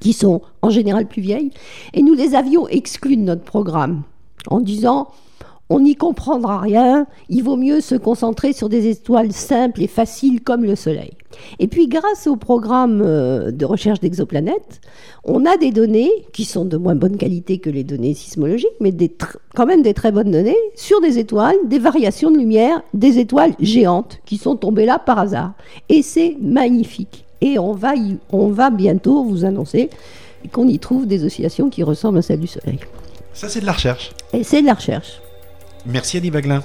qui 0.00 0.12
sont 0.12 0.42
en 0.62 0.70
général 0.70 1.06
plus 1.06 1.22
vieilles. 1.22 1.50
Et 1.94 2.02
nous 2.02 2.14
les 2.14 2.34
avions 2.34 2.68
exclues 2.68 3.16
de 3.16 3.22
notre 3.22 3.42
programme 3.42 4.02
en 4.48 4.60
disant 4.60 5.08
on 5.68 5.80
n'y 5.80 5.96
comprendra 5.96 6.60
rien, 6.60 7.06
il 7.28 7.42
vaut 7.42 7.56
mieux 7.56 7.80
se 7.80 7.96
concentrer 7.96 8.52
sur 8.52 8.68
des 8.68 8.88
étoiles 8.88 9.32
simples 9.32 9.82
et 9.82 9.88
faciles 9.88 10.40
comme 10.42 10.64
le 10.64 10.76
Soleil. 10.76 11.12
Et 11.58 11.66
puis 11.66 11.88
grâce 11.88 12.26
au 12.26 12.36
programme 12.36 13.02
euh, 13.04 13.50
de 13.50 13.64
recherche 13.64 14.00
d'exoplanètes, 14.00 14.80
on 15.24 15.44
a 15.44 15.56
des 15.56 15.72
données 15.72 16.10
qui 16.32 16.44
sont 16.44 16.64
de 16.64 16.76
moins 16.76 16.94
bonne 16.94 17.16
qualité 17.16 17.58
que 17.58 17.68
les 17.68 17.84
données 17.84 18.14
sismologiques, 18.14 18.68
mais 18.80 18.94
quand 19.54 19.66
même 19.66 19.82
des 19.82 19.92
très 19.92 20.12
bonnes 20.12 20.30
données 20.30 20.56
sur 20.76 21.00
des 21.00 21.18
étoiles, 21.18 21.56
des 21.66 21.78
variations 21.78 22.30
de 22.30 22.38
lumière, 22.38 22.82
des 22.94 23.18
étoiles 23.18 23.54
géantes 23.60 24.20
qui 24.24 24.38
sont 24.38 24.56
tombées 24.56 24.86
là 24.86 24.98
par 24.98 25.18
hasard. 25.18 25.52
Et 25.88 26.02
c'est 26.02 26.36
magnifique. 26.40 27.24
Et 27.40 27.58
on 27.58 27.72
va, 27.72 27.94
on 28.30 28.48
va 28.48 28.70
bientôt 28.70 29.24
vous 29.24 29.44
annoncer 29.44 29.90
qu'on 30.52 30.68
y 30.68 30.78
trouve 30.78 31.06
des 31.06 31.24
oscillations 31.24 31.70
qui 31.70 31.82
ressemblent 31.82 32.18
à 32.18 32.22
celles 32.22 32.40
du 32.40 32.46
Soleil. 32.46 32.78
Ça, 33.32 33.48
c'est 33.48 33.60
de 33.60 33.66
la 33.66 33.72
recherche. 33.72 34.12
Et 34.32 34.44
c'est 34.44 34.62
de 34.62 34.66
la 34.66 34.74
recherche. 34.74 35.20
Merci 35.86 36.18
Annie 36.18 36.30
Baglin. 36.30 36.62